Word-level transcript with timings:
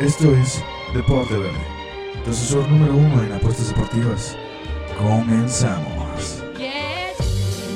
Esto 0.00 0.34
es 0.34 0.64
Deporte 0.94 1.36
Verde, 1.36 1.52
tu 2.24 2.30
asesor 2.30 2.66
número 2.70 2.96
uno 2.96 3.22
en 3.22 3.32
apuestas 3.32 3.68
deportivas. 3.68 4.34
Comenzamos. 4.98 6.42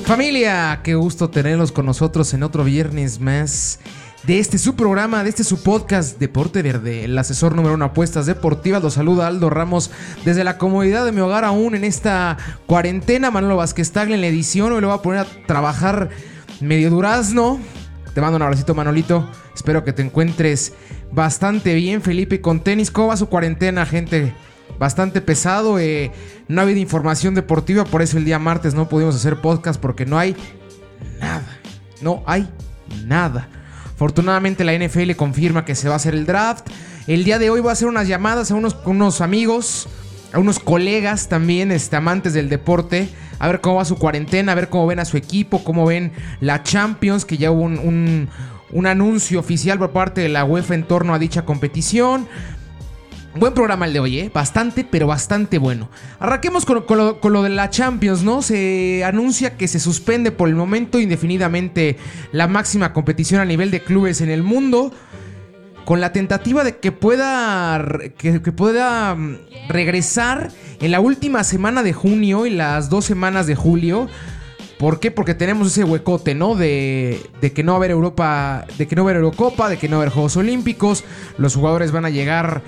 Familia, 0.06 0.80
qué 0.82 0.94
gusto 0.94 1.28
tenerlos 1.28 1.70
con 1.70 1.84
nosotros 1.84 2.32
en 2.32 2.42
otro 2.42 2.64
viernes 2.64 3.20
más 3.20 3.78
de 4.22 4.38
este 4.38 4.56
su 4.56 4.74
programa, 4.74 5.22
de 5.22 5.28
este 5.28 5.44
su 5.44 5.62
podcast 5.62 6.18
Deporte 6.18 6.62
Verde. 6.62 7.04
El 7.04 7.18
asesor 7.18 7.54
número 7.54 7.74
uno 7.74 7.84
apuestas 7.84 8.24
deportivas 8.24 8.82
lo 8.82 8.88
saluda 8.88 9.26
Aldo 9.26 9.50
Ramos 9.50 9.90
desde 10.24 10.44
la 10.44 10.56
comodidad 10.56 11.04
de 11.04 11.12
mi 11.12 11.20
hogar 11.20 11.44
aún 11.44 11.74
en 11.74 11.84
esta 11.84 12.38
cuarentena. 12.64 13.30
Manolo 13.30 13.56
Vázquez 13.56 13.92
Tagle 13.92 14.14
en 14.14 14.22
la 14.22 14.28
edición. 14.28 14.72
Hoy 14.72 14.80
lo 14.80 14.88
voy 14.88 14.96
a 14.96 15.02
poner 15.02 15.20
a 15.20 15.46
trabajar 15.46 16.08
medio 16.60 16.88
durazno. 16.88 17.60
Te 18.14 18.20
mando 18.20 18.36
un 18.36 18.42
abracito, 18.42 18.74
Manolito. 18.76 19.28
Espero 19.54 19.82
que 19.84 19.92
te 19.92 20.02
encuentres 20.02 20.72
bastante 21.10 21.74
bien, 21.74 22.00
Felipe, 22.00 22.40
con 22.40 22.60
tenis. 22.60 22.92
¿Cómo 22.92 23.08
va 23.08 23.16
su 23.16 23.28
cuarentena, 23.28 23.84
gente? 23.86 24.32
Bastante 24.78 25.20
pesado. 25.20 25.80
Eh, 25.80 26.12
no 26.46 26.60
ha 26.60 26.64
habido 26.64 26.78
información 26.78 27.34
deportiva, 27.34 27.84
por 27.84 28.02
eso 28.02 28.16
el 28.16 28.24
día 28.24 28.38
martes 28.38 28.74
no 28.74 28.88
pudimos 28.88 29.16
hacer 29.16 29.40
podcast 29.40 29.80
porque 29.80 30.06
no 30.06 30.16
hay 30.16 30.36
nada. 31.20 31.58
No 32.02 32.22
hay 32.26 32.48
nada. 33.04 33.48
Afortunadamente 33.86 34.62
la 34.62 34.74
NFL 34.74 35.12
confirma 35.16 35.64
que 35.64 35.74
se 35.74 35.88
va 35.88 35.94
a 35.94 35.96
hacer 35.96 36.14
el 36.14 36.24
draft. 36.24 36.68
El 37.08 37.24
día 37.24 37.40
de 37.40 37.50
hoy 37.50 37.60
voy 37.60 37.70
a 37.70 37.72
hacer 37.72 37.88
unas 37.88 38.06
llamadas 38.06 38.52
a 38.52 38.54
unos, 38.54 39.20
amigos, 39.20 39.88
a 40.32 40.38
unos 40.38 40.60
colegas 40.60 41.28
también, 41.28 41.72
este, 41.72 41.96
amantes 41.96 42.32
del 42.32 42.48
deporte, 42.48 43.08
a 43.44 43.48
ver 43.48 43.60
cómo 43.60 43.76
va 43.76 43.84
su 43.84 43.96
cuarentena, 43.96 44.52
a 44.52 44.54
ver 44.54 44.70
cómo 44.70 44.86
ven 44.86 45.00
a 45.00 45.04
su 45.04 45.18
equipo, 45.18 45.62
cómo 45.62 45.84
ven 45.84 46.12
la 46.40 46.62
Champions, 46.62 47.26
que 47.26 47.36
ya 47.36 47.50
hubo 47.50 47.60
un, 47.60 47.78
un, 47.78 48.28
un 48.72 48.86
anuncio 48.86 49.38
oficial 49.38 49.78
por 49.78 49.90
parte 49.90 50.22
de 50.22 50.30
la 50.30 50.44
UEFA 50.44 50.74
en 50.74 50.84
torno 50.84 51.12
a 51.12 51.18
dicha 51.18 51.44
competición. 51.44 52.26
Buen 53.36 53.52
programa 53.52 53.86
el 53.86 53.92
de 53.92 54.00
hoy, 54.00 54.18
¿eh? 54.20 54.30
Bastante, 54.32 54.84
pero 54.88 55.08
bastante 55.08 55.58
bueno. 55.58 55.90
Arranquemos 56.20 56.64
con, 56.64 56.84
lo, 56.86 57.42
de 57.42 57.48
la 57.50 57.68
Champions, 57.68 58.22
¿no? 58.22 58.40
Se 58.40 59.04
anuncia 59.04 59.56
que 59.56 59.66
se 59.66 59.80
suspende 59.80 60.30
por 60.30 60.48
el 60.48 60.54
momento 60.54 61.00
indefinidamente 61.00 61.98
la 62.32 62.46
máxima 62.46 62.92
competición 62.92 63.40
a 63.40 63.44
nivel 63.44 63.72
de 63.72 63.82
clubes 63.82 64.20
en 64.20 64.30
el 64.30 64.42
mundo. 64.42 64.92
Con 65.84 66.00
la 66.00 66.12
tentativa 66.12 66.64
de 66.64 66.78
que 66.78 66.92
pueda, 66.92 67.84
que, 68.16 68.40
pueda 68.40 69.14
mm, 69.14 69.36
regresar 69.68 70.50
en 70.80 70.90
la 70.90 71.00
última 71.00 71.44
semana 71.44 71.82
de 71.82 71.92
junio 71.92 72.46
y 72.46 72.50
las 72.50 72.88
dos 72.88 73.04
semanas 73.04 73.46
de 73.46 73.54
julio. 73.54 74.08
¿Por 74.78 74.98
qué? 74.98 75.10
Porque 75.10 75.34
tenemos 75.34 75.68
ese 75.68 75.84
huecote, 75.84 76.34
¿no? 76.34 76.54
De, 76.54 77.20
de, 77.40 77.52
que 77.52 77.62
no 77.62 77.72
va 77.72 77.76
a 77.76 77.78
haber 77.78 77.90
Europa, 77.92 78.66
de 78.76 78.88
que 78.88 78.96
no 78.96 79.04
va 79.04 79.10
a 79.10 79.12
haber 79.12 79.22
Eurocopa, 79.22 79.68
de 79.68 79.76
que 79.76 79.88
no 79.88 79.96
va 79.96 80.02
a 80.02 80.04
haber 80.04 80.12
Juegos 80.12 80.36
Olímpicos. 80.36 81.04
Los 81.38 81.54
jugadores 81.54 81.92
van 81.92 82.06
a 82.06 82.10
llegar 82.10 82.62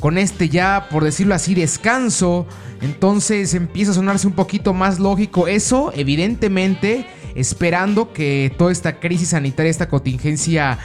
con 0.00 0.16
este 0.18 0.48
ya, 0.48 0.88
por 0.90 1.04
decirlo 1.04 1.34
así, 1.34 1.54
descanso. 1.54 2.46
Entonces 2.80 3.54
empieza 3.54 3.92
a 3.92 3.94
sonarse 3.94 4.26
un 4.26 4.32
poquito 4.32 4.72
más 4.72 4.98
lógico 4.98 5.46
eso, 5.46 5.92
evidentemente, 5.94 7.06
esperando 7.34 8.12
que 8.12 8.52
toda 8.56 8.72
esta 8.72 8.98
crisis 8.98 9.28
sanitaria, 9.28 9.70
esta 9.70 9.88
contingencia 9.88 10.78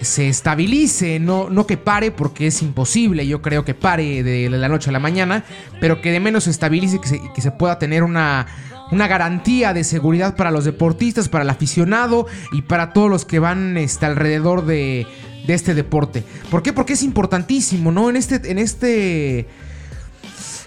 se 0.00 0.28
estabilice, 0.28 1.18
no, 1.18 1.48
no 1.48 1.66
que 1.66 1.76
pare 1.76 2.10
porque 2.10 2.48
es 2.48 2.62
imposible, 2.62 3.26
yo 3.26 3.40
creo 3.42 3.64
que 3.64 3.74
pare 3.74 4.22
de 4.22 4.50
la 4.50 4.68
noche 4.68 4.90
a 4.90 4.92
la 4.92 5.00
mañana, 5.00 5.44
pero 5.80 6.00
que 6.00 6.10
de 6.10 6.20
menos 6.20 6.44
se 6.44 6.50
estabilice, 6.50 7.00
que 7.00 7.08
se, 7.08 7.20
que 7.34 7.40
se 7.40 7.50
pueda 7.50 7.78
tener 7.78 8.02
una, 8.02 8.46
una 8.90 9.08
garantía 9.08 9.72
de 9.72 9.84
seguridad 9.84 10.36
para 10.36 10.50
los 10.50 10.64
deportistas, 10.64 11.28
para 11.28 11.44
el 11.44 11.50
aficionado 11.50 12.26
y 12.52 12.62
para 12.62 12.92
todos 12.92 13.10
los 13.10 13.24
que 13.24 13.38
van 13.38 13.76
este, 13.76 14.06
alrededor 14.06 14.66
de, 14.66 15.06
de 15.46 15.54
este 15.54 15.74
deporte. 15.74 16.24
¿Por 16.50 16.62
qué? 16.62 16.72
Porque 16.72 16.94
es 16.94 17.02
importantísimo, 17.02 17.92
¿no? 17.92 18.10
En 18.10 18.16
este. 18.16 18.50
En 18.50 18.58
este. 18.58 19.48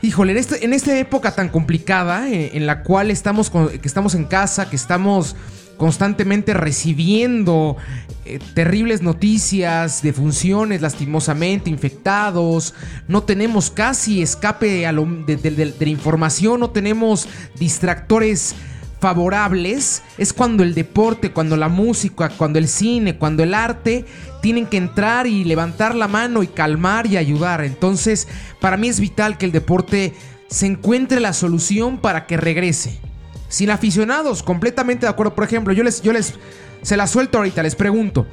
Híjole, 0.02 0.32
en, 0.32 0.38
este, 0.38 0.64
en 0.64 0.74
esta 0.74 0.98
época 0.98 1.36
tan 1.36 1.50
complicada, 1.50 2.30
en, 2.30 2.52
en 2.54 2.66
la 2.66 2.84
cual 2.84 3.12
estamos, 3.12 3.50
que 3.50 3.82
estamos 3.84 4.16
en 4.16 4.26
casa, 4.26 4.70
que 4.70 4.78
estamos 4.78 5.36
constantemente 5.80 6.54
recibiendo 6.54 7.78
eh, 8.26 8.38
terribles 8.54 9.02
noticias 9.02 10.04
de 10.04 10.14
funciones 10.14 10.82
lastimosamente 10.82 11.70
infectados, 11.70 12.76
no 13.08 13.24
tenemos 13.24 13.72
casi 13.72 14.22
escape 14.22 14.68
de, 14.68 15.38
de 15.38 15.74
la 15.80 15.90
información, 15.90 16.60
no 16.60 16.70
tenemos 16.70 17.28
distractores 17.58 18.56
favorables, 19.00 20.04
es 20.18 20.34
cuando 20.34 20.64
el 20.64 20.76
deporte, 20.76 21.32
cuando 21.32 21.56
la 21.56 21.70
música, 21.70 22.28
cuando 22.28 22.60
el 22.60 22.68
cine, 22.68 23.18
cuando 23.18 23.44
el 23.44 23.54
arte 23.54 24.06
tienen 24.42 24.66
que 24.66 24.76
entrar 24.76 25.28
y 25.28 25.46
levantar 25.46 25.96
la 25.96 26.10
mano 26.10 26.44
y 26.44 26.48
calmar 26.48 27.08
y 27.08 27.16
ayudar. 27.16 27.64
Entonces, 27.64 28.28
para 28.60 28.76
mí 28.76 28.90
es 28.90 29.00
vital 29.00 29.38
que 29.38 29.46
el 29.46 29.54
deporte 29.54 30.14
se 30.50 30.66
encuentre 30.66 31.22
la 31.22 31.32
solución 31.32 32.00
para 32.00 32.28
que 32.28 32.36
regrese. 32.36 33.00
Sin 33.50 33.70
aficionados, 33.70 34.44
completamente 34.44 35.06
de 35.06 35.10
acuerdo. 35.10 35.36
Por 35.36 35.44
ejemplo, 35.44 35.74
yo 35.74 35.84
les, 35.84 36.02
yo 36.02 36.14
les, 36.14 36.36
se 36.82 36.96
la 36.96 37.08
suelto 37.08 37.40
ahorita, 37.40 37.62
les 37.62 37.76
pregunto. 37.76 38.26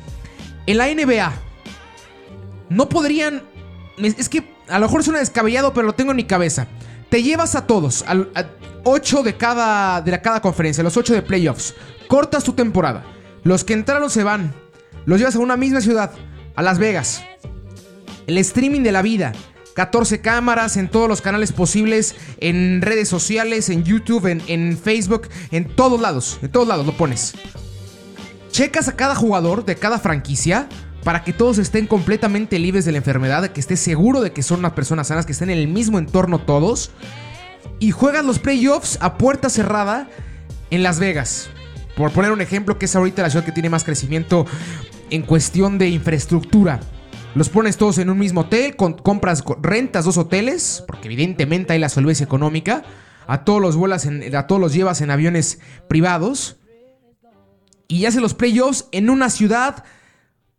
En 0.66 0.78
la 0.78 0.86
NBA, 0.86 1.32
no 2.68 2.88
podrían, 2.88 3.42
es 3.98 4.28
que 4.28 4.54
a 4.68 4.78
lo 4.78 4.86
mejor 4.86 5.02
suena 5.02 5.18
descabellado, 5.18 5.72
pero 5.72 5.86
lo 5.86 5.94
tengo 5.94 6.12
en 6.12 6.16
mi 6.16 6.24
cabeza. 6.24 6.68
Te 7.08 7.22
llevas 7.22 7.54
a 7.54 7.66
todos, 7.66 8.04
a, 8.06 8.12
a 8.12 8.46
8 8.84 9.22
de 9.24 9.36
cada, 9.36 10.00
de 10.00 10.20
cada 10.20 10.40
conferencia, 10.40 10.84
los 10.84 10.96
8 10.96 11.14
de 11.14 11.22
playoffs. 11.22 11.74
Cortas 12.08 12.44
tu 12.44 12.52
temporada. 12.52 13.04
Los 13.42 13.64
que 13.64 13.74
entraron 13.74 14.10
se 14.10 14.22
van. 14.24 14.54
Los 15.06 15.18
llevas 15.18 15.36
a 15.36 15.40
una 15.40 15.56
misma 15.56 15.80
ciudad, 15.80 16.12
a 16.54 16.62
Las 16.62 16.78
Vegas. 16.78 17.24
El 18.26 18.38
streaming 18.38 18.82
de 18.82 18.92
la 18.92 19.02
vida. 19.02 19.32
14 19.76 20.22
cámaras 20.22 20.78
en 20.78 20.88
todos 20.88 21.06
los 21.06 21.20
canales 21.20 21.52
posibles, 21.52 22.16
en 22.40 22.80
redes 22.80 23.10
sociales, 23.10 23.68
en 23.68 23.84
YouTube, 23.84 24.26
en, 24.26 24.78
Facebook, 24.78 25.28
en 25.50 25.66
todos 25.66 26.00
lados. 26.00 26.38
En 26.40 26.50
todos 26.50 26.66
lados 26.66 26.86
lo 26.86 26.96
pones. 26.96 27.34
Checas 28.50 28.88
a 28.88 28.96
cada 28.96 29.14
jugador 29.14 29.66
de 29.66 29.76
cada 29.76 29.98
franquicia 29.98 30.66
para 31.04 31.24
que 31.24 31.34
todos 31.34 31.58
estén 31.58 31.86
completamente 31.86 32.58
libres 32.58 32.86
de 32.86 32.92
la 32.92 32.98
enfermedad, 32.98 33.46
que 33.48 33.60
estés 33.60 33.78
seguro 33.78 34.22
de 34.22 34.32
que 34.32 34.42
son 34.42 34.60
unas 34.60 34.72
personas 34.72 35.08
sanas, 35.08 35.26
que 35.26 35.32
estén 35.32 35.50
en 35.50 35.58
el 35.58 35.68
mismo 35.68 35.98
entorno 35.98 36.38
todos. 36.38 36.90
Y 37.78 37.90
juegas 37.90 38.24
los 38.24 38.38
playoffs 38.38 38.96
a 39.02 39.18
puerta 39.18 39.50
cerrada 39.50 40.08
en 40.70 40.82
Las 40.82 40.98
Vegas. 40.98 41.50
Por 41.98 42.12
poner 42.12 42.32
un 42.32 42.40
ejemplo, 42.40 42.78
que 42.78 42.86
es 42.86 42.96
ahorita 42.96 43.20
la 43.20 43.28
ciudad 43.28 43.44
que 43.44 43.52
tiene 43.52 43.68
más 43.68 43.84
crecimiento 43.84 44.46
en 45.10 45.20
cuestión 45.20 45.76
de 45.76 45.90
infraestructura. 45.90 46.80
Los 47.36 47.50
pones 47.50 47.76
todos 47.76 47.98
en 47.98 48.08
un 48.08 48.16
mismo 48.16 48.40
hotel, 48.40 48.76
con, 48.76 48.94
compras, 48.94 49.44
rentas 49.60 50.06
dos 50.06 50.16
hoteles, 50.16 50.82
porque 50.86 51.08
evidentemente 51.08 51.74
hay 51.74 51.78
la 51.78 51.90
solvencia 51.90 52.24
económica. 52.24 52.82
A 53.26 53.44
todos 53.44 53.60
los 53.60 53.76
vuelas, 53.76 54.06
en, 54.06 54.34
a 54.34 54.46
todos 54.46 54.58
los 54.58 54.72
llevas 54.72 55.02
en 55.02 55.10
aviones 55.10 55.58
privados. 55.86 56.56
Y 57.88 58.00
ya 58.00 58.08
haces 58.08 58.22
los 58.22 58.32
playoffs 58.32 58.88
en 58.90 59.10
una 59.10 59.28
ciudad 59.28 59.84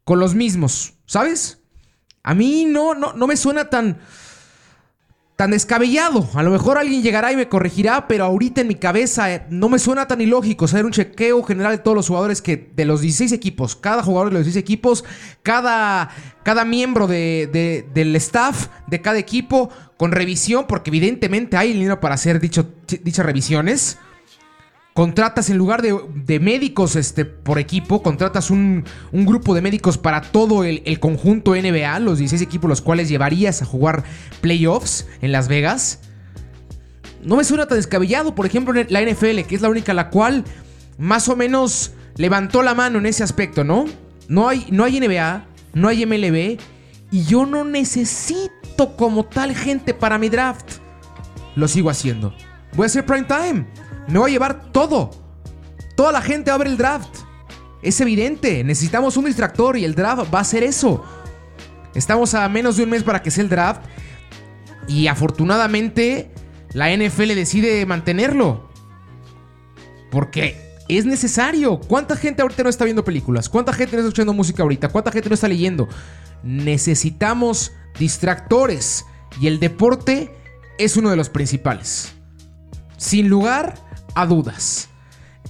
con 0.04 0.20
los 0.20 0.36
mismos, 0.36 0.94
¿sabes? 1.08 1.64
A 2.22 2.36
mí 2.36 2.66
no, 2.66 2.94
no, 2.94 3.14
no 3.14 3.26
me 3.26 3.38
suena 3.38 3.72
tan, 3.72 3.98
tan 5.38 5.52
descabellado. 5.52 6.28
A 6.34 6.42
lo 6.42 6.50
mejor 6.50 6.80
alguien 6.80 7.04
llegará 7.04 7.32
y 7.32 7.36
me 7.36 7.48
corregirá, 7.48 8.08
pero 8.08 8.26
ahorita 8.26 8.62
en 8.62 8.68
mi 8.68 8.76
cabeza 8.76 9.32
eh, 9.32 9.46
no 9.52 9.70
me 9.70 9.78
suena 9.78 10.08
tan 10.08 10.20
ilógico 10.20 10.66
hacer 10.66 10.84
un 10.84 10.92
chequeo 10.92 11.44
general 11.44 11.74
de 11.74 11.78
todos 11.78 11.96
los 11.96 12.08
jugadores 12.08 12.42
que 12.42 12.72
de 12.76 12.86
los 12.86 13.02
16 13.02 13.32
equipos, 13.32 13.76
cada 13.76 14.02
jugador 14.02 14.30
de 14.30 14.34
los 14.34 14.46
16 14.46 14.62
equipos, 14.62 15.06
cada, 15.44 16.10
cada 16.42 16.66
miembro 16.66 17.06
de, 17.06 17.48
de, 17.54 17.88
del 17.94 18.16
staff 18.16 18.68
de 18.88 19.00
cada 19.04 19.20
equipo 19.20 19.70
con 19.96 20.12
revisión, 20.12 20.66
porque 20.68 20.90
evidentemente 20.90 21.56
hay 21.56 21.72
dinero 21.74 22.00
para 22.00 22.16
hacer 22.16 22.40
dichas 22.40 22.66
revisiones. 23.18 24.00
Contratas 24.98 25.52
en 25.52 25.60
lugar 25.60 25.84
de, 25.84 26.40
médicos 26.40 26.96
este, 26.96 27.24
por 27.24 27.60
equipo, 27.60 28.02
contratas 28.02 28.50
un, 28.50 28.84
un, 29.12 29.26
grupo 29.28 29.54
de 29.54 29.62
médicos 29.62 29.96
para 30.00 30.22
todo 30.22 30.64
el, 30.64 30.82
el, 30.86 31.00
conjunto 31.00 31.52
NBA, 31.52 32.00
los 32.00 32.18
16 32.18 32.42
equipos 32.42 32.68
los 32.68 32.82
cuales 32.82 33.08
llevarías 33.08 33.62
a 33.62 33.66
jugar 33.66 34.04
playoffs 34.42 35.06
en 35.22 35.32
Las 35.32 35.50
Vegas. 35.50 36.00
No 37.22 37.36
me 37.36 37.44
suena 37.44 37.68
tan 37.68 37.78
descabellado, 37.78 38.34
por 38.34 38.48
ejemplo, 38.48 38.74
la 38.74 39.02
NFL, 39.04 39.42
que 39.48 39.54
es 39.54 39.62
la 39.62 39.70
única 39.70 39.94
la 39.94 40.10
cual 40.10 40.44
más 40.98 41.30
o 41.30 41.36
menos 41.36 41.92
levantó 42.16 42.64
la 42.64 42.74
mano 42.74 42.98
en 42.98 43.06
ese 43.06 43.24
aspecto, 43.24 43.64
¿no? 43.64 43.86
No 44.28 44.50
hay, 44.50 44.66
no 44.72 44.84
hay 44.84 45.00
NBA, 45.00 45.46
no 45.76 45.90
hay 45.90 46.08
MLB, 46.08 46.60
y 47.12 47.24
yo 47.24 47.46
no 47.46 47.66
necesito 47.66 48.98
como 48.98 49.26
tal 49.26 49.56
gente 49.56 49.94
para 49.94 50.18
mi 50.18 50.30
draft. 50.30 50.80
Lo 51.56 51.68
sigo 51.68 51.92
haciendo. 51.92 52.34
Voy 52.74 52.86
a 52.86 52.88
hacer 52.88 53.06
prime 53.06 53.28
time. 53.28 53.87
Me 54.08 54.20
voy 54.20 54.32
a 54.32 54.34
llevar 54.34 54.72
todo. 54.72 55.12
Toda 55.96 56.12
la 56.12 56.22
gente 56.22 56.52
va 56.52 56.56
a 56.56 56.60
ver 56.60 56.68
el 56.68 56.78
draft. 56.78 57.10
Es 57.82 58.00
evidente, 58.02 58.64
necesitamos 58.64 59.18
un 59.18 59.26
distractor 59.26 59.78
y 59.78 59.86
el 59.86 59.96
draft 59.96 60.34
va 60.34 60.40
a 60.40 60.44
ser 60.44 60.64
eso. 60.64 61.04
Estamos 61.94 62.34
a 62.34 62.48
menos 62.50 62.78
de 62.78 62.84
un 62.84 62.90
mes 62.90 63.04
para 63.04 63.22
que 63.22 63.32
sea 63.32 63.44
el 63.44 63.50
draft. 63.50 63.82
Y 64.88 65.08
afortunadamente 65.08 66.32
la 66.74 66.96
NFL 66.96 67.30
decide 67.36 67.86
mantenerlo. 67.86 68.70
Porque 70.12 70.68
es 70.88 71.06
necesario. 71.06 71.80
¿Cuánta 71.80 72.16
gente 72.16 72.42
ahorita 72.42 72.64
no 72.64 72.70
está 72.70 72.86
viendo 72.86 73.04
películas? 73.04 73.50
¿Cuánta 73.50 73.74
gente 73.74 73.96
no 73.96 74.00
está 74.00 74.10
escuchando 74.10 74.34
música 74.34 74.64
ahorita? 74.64 74.90
¿Cuánta 74.90 75.12
gente 75.12 75.30
no 75.30 75.36
está 75.36 75.48
leyendo? 75.48 75.88
Necesitamos 76.44 77.74
distractores 78.00 79.06
y 79.42 79.48
el 79.48 79.60
deporte 79.60 80.34
es 80.78 80.98
uno 80.98 81.10
de 81.10 81.16
los 81.16 81.30
principales. 81.30 82.14
Sin 82.98 83.30
lugar 83.30 83.87
a 84.22 84.26
dudas. 84.26 84.90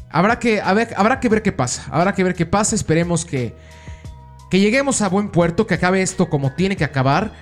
Habrá 0.10 0.40
que, 0.40 0.62
habrá 0.62 1.20
que 1.20 1.30
ver 1.30 1.42
qué 1.42 1.52
pasa. 1.52 1.86
Habrá 1.92 2.14
que 2.14 2.24
ver 2.24 2.36
qué 2.36 2.46
pasa. 2.46 2.76
Esperemos 2.76 3.26
que, 3.26 3.56
que 4.50 4.60
lleguemos 4.60 5.02
a 5.02 5.10
buen 5.10 5.30
puerto, 5.30 5.68
que 5.68 5.76
acabe 5.76 6.02
esto 6.02 6.30
como 6.30 6.52
tiene 6.54 6.76
que 6.76 6.84
acabar, 6.84 7.34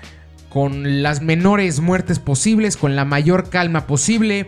con 0.50 1.04
las 1.04 1.22
menores 1.22 1.80
muertes 1.80 2.20
posibles, 2.20 2.78
con 2.78 2.96
la 2.96 3.06
mayor 3.06 3.50
calma 3.50 3.88
posible, 3.88 4.46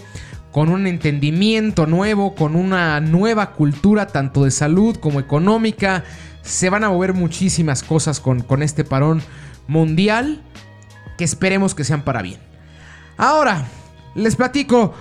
con 0.51 0.69
un 0.69 0.87
entendimiento 0.87 1.85
nuevo, 1.85 2.35
con 2.35 2.55
una 2.55 2.99
nueva 3.01 3.53
cultura 3.53 4.07
tanto 4.07 4.43
de 4.43 4.51
salud 4.51 4.97
como 4.97 5.19
económica. 5.19 6.03
Se 6.41 6.69
van 6.69 6.83
a 6.83 6.89
mover 6.89 7.13
muchísimas 7.13 7.83
cosas 7.83 8.19
con, 8.19 8.41
con 8.41 8.63
este 8.63 8.83
parón 8.83 9.21
mundial 9.67 10.41
que 11.17 11.23
esperemos 11.23 11.75
que 11.75 11.83
sean 11.83 12.03
para 12.03 12.21
bien. 12.21 12.39
Ahora, 13.17 13.65
les 14.15 14.35
platico. 14.35 14.93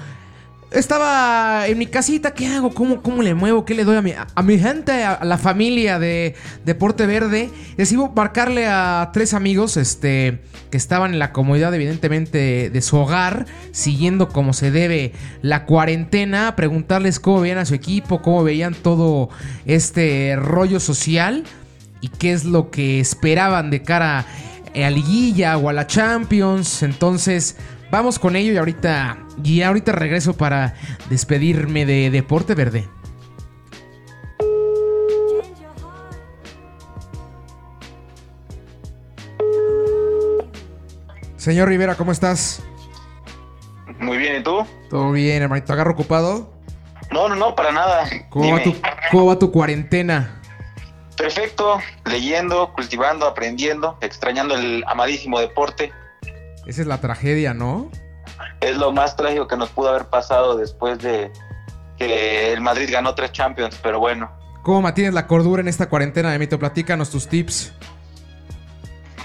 Estaba 0.72 1.68
en 1.68 1.78
mi 1.78 1.86
casita, 1.86 2.34
¿qué 2.34 2.48
hago? 2.48 2.74
¿Cómo, 2.74 3.00
cómo 3.00 3.22
le 3.22 3.34
muevo? 3.34 3.64
¿Qué 3.64 3.74
le 3.74 3.84
doy 3.84 3.96
a 3.96 4.02
mi, 4.02 4.12
a 4.12 4.42
mi 4.42 4.58
gente, 4.58 5.04
a 5.04 5.24
la 5.24 5.38
familia 5.38 6.00
de 6.00 6.34
Deporte 6.64 7.06
Verde? 7.06 7.50
Decidí 7.76 8.02
marcarle 8.14 8.66
a 8.66 9.10
tres 9.12 9.32
amigos 9.32 9.76
este, 9.76 10.42
que 10.70 10.76
estaban 10.76 11.12
en 11.12 11.20
la 11.20 11.32
comodidad, 11.32 11.72
evidentemente, 11.72 12.68
de 12.70 12.82
su 12.82 12.96
hogar, 12.96 13.46
siguiendo 13.70 14.28
como 14.28 14.52
se 14.52 14.72
debe 14.72 15.12
la 15.40 15.66
cuarentena, 15.66 16.56
preguntarles 16.56 17.20
cómo 17.20 17.42
veían 17.42 17.58
a 17.58 17.64
su 17.64 17.74
equipo, 17.74 18.20
cómo 18.20 18.42
veían 18.42 18.74
todo 18.74 19.28
este 19.66 20.34
rollo 20.34 20.80
social 20.80 21.44
y 22.00 22.08
qué 22.08 22.32
es 22.32 22.44
lo 22.44 22.72
que 22.72 22.98
esperaban 22.98 23.70
de 23.70 23.82
cara 23.82 24.26
a 24.74 24.90
liguilla 24.90 25.56
o 25.58 25.68
a 25.68 25.72
la 25.72 25.86
Champions. 25.86 26.82
Entonces, 26.82 27.56
vamos 27.90 28.18
con 28.18 28.36
ello 28.36 28.52
y 28.52 28.56
ahorita, 28.56 29.18
y 29.42 29.62
ahorita 29.62 29.92
regreso 29.92 30.36
para 30.36 30.74
despedirme 31.08 31.86
de 31.86 32.10
Deporte 32.10 32.54
Verde. 32.54 32.88
Señor 41.36 41.68
Rivera, 41.68 41.94
¿cómo 41.94 42.10
estás? 42.10 42.60
Muy 44.00 44.18
bien, 44.18 44.40
¿y 44.40 44.42
tú? 44.42 44.66
Todo 44.90 45.12
bien, 45.12 45.42
hermanito. 45.42 45.72
¿Agarro 45.72 45.92
ocupado? 45.92 46.52
No, 47.12 47.28
no, 47.28 47.36
no, 47.36 47.54
para 47.54 47.70
nada. 47.70 48.04
¿Cómo, 48.30 48.52
va 48.52 48.62
tu, 48.62 48.74
¿Cómo 49.12 49.26
va 49.26 49.38
tu 49.38 49.52
cuarentena? 49.52 50.40
Perfecto, 51.16 51.80
leyendo, 52.04 52.72
cultivando, 52.72 53.26
aprendiendo, 53.26 53.96
extrañando 54.00 54.56
el 54.56 54.84
amadísimo 54.88 55.38
deporte. 55.38 55.92
Esa 56.66 56.82
es 56.82 56.86
la 56.86 57.00
tragedia, 57.00 57.54
¿no? 57.54 57.90
Es 58.60 58.76
lo 58.76 58.92
más 58.92 59.16
trágico 59.16 59.46
que 59.46 59.56
nos 59.56 59.70
pudo 59.70 59.90
haber 59.90 60.06
pasado 60.06 60.56
después 60.56 60.98
de 60.98 61.30
que 61.96 62.52
el 62.52 62.60
Madrid 62.60 62.88
ganó 62.90 63.14
tres 63.14 63.32
Champions, 63.32 63.78
pero 63.82 64.00
bueno. 64.00 64.30
¿Cómo 64.62 64.82
mantienes 64.82 65.14
la 65.14 65.26
cordura 65.26 65.62
en 65.62 65.68
esta 65.68 65.88
cuarentena, 65.88 66.34
Emito? 66.34 66.58
Platícanos 66.58 67.10
tus 67.10 67.28
tips. 67.28 67.72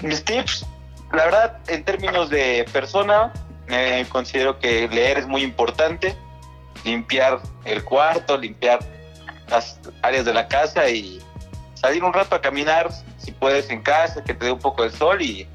Mis 0.02 0.24
tips, 0.24 0.64
la 1.12 1.24
verdad, 1.24 1.58
en 1.66 1.84
términos 1.84 2.30
de 2.30 2.64
persona, 2.72 3.32
eh, 3.68 4.06
considero 4.08 4.58
que 4.58 4.88
leer 4.88 5.18
es 5.18 5.26
muy 5.26 5.42
importante. 5.42 6.16
Limpiar 6.84 7.40
el 7.64 7.82
cuarto, 7.84 8.36
limpiar 8.38 8.78
las 9.48 9.80
áreas 10.02 10.24
de 10.24 10.32
la 10.32 10.46
casa 10.46 10.88
y 10.88 11.20
salir 11.74 12.04
un 12.04 12.12
rato 12.12 12.36
a 12.36 12.40
caminar, 12.40 12.90
si 13.18 13.32
puedes 13.32 13.68
en 13.70 13.82
casa, 13.82 14.22
que 14.22 14.34
te 14.34 14.46
dé 14.46 14.52
un 14.52 14.58
poco 14.58 14.84
de 14.84 14.90
sol 14.90 15.20
y, 15.20 15.48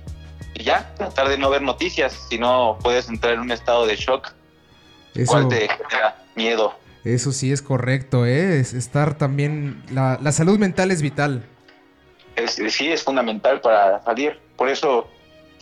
ya, 0.63 0.94
tratar 0.95 1.30
de 1.30 1.38
no 1.38 1.50
ver 1.50 1.62
noticias, 1.62 2.27
si 2.30 2.38
no 2.38 2.77
puedes 2.81 3.09
entrar 3.09 3.33
en 3.33 3.42
un 3.42 3.51
estado 3.51 3.86
de 3.86 3.95
shock, 3.95 4.33
Eso, 5.13 5.31
cual 5.31 5.48
te 5.48 5.68
genera 5.68 6.24
miedo. 6.36 6.74
Eso 7.04 7.31
sí 7.31 7.51
es 7.51 7.62
correcto, 7.62 8.25
¿eh? 8.25 8.59
es 8.59 8.74
estar 8.74 9.18
también, 9.18 9.83
la, 9.92 10.19
la 10.21 10.31
salud 10.31 10.59
mental 10.59 10.92
es 10.92 11.01
vital. 11.01 11.45
Es, 12.36 12.59
sí, 12.69 12.92
es 12.92 13.04
fundamental 13.04 13.62
para 13.62 14.04
salir, 14.04 14.39
por 14.56 14.69
eso 14.69 15.07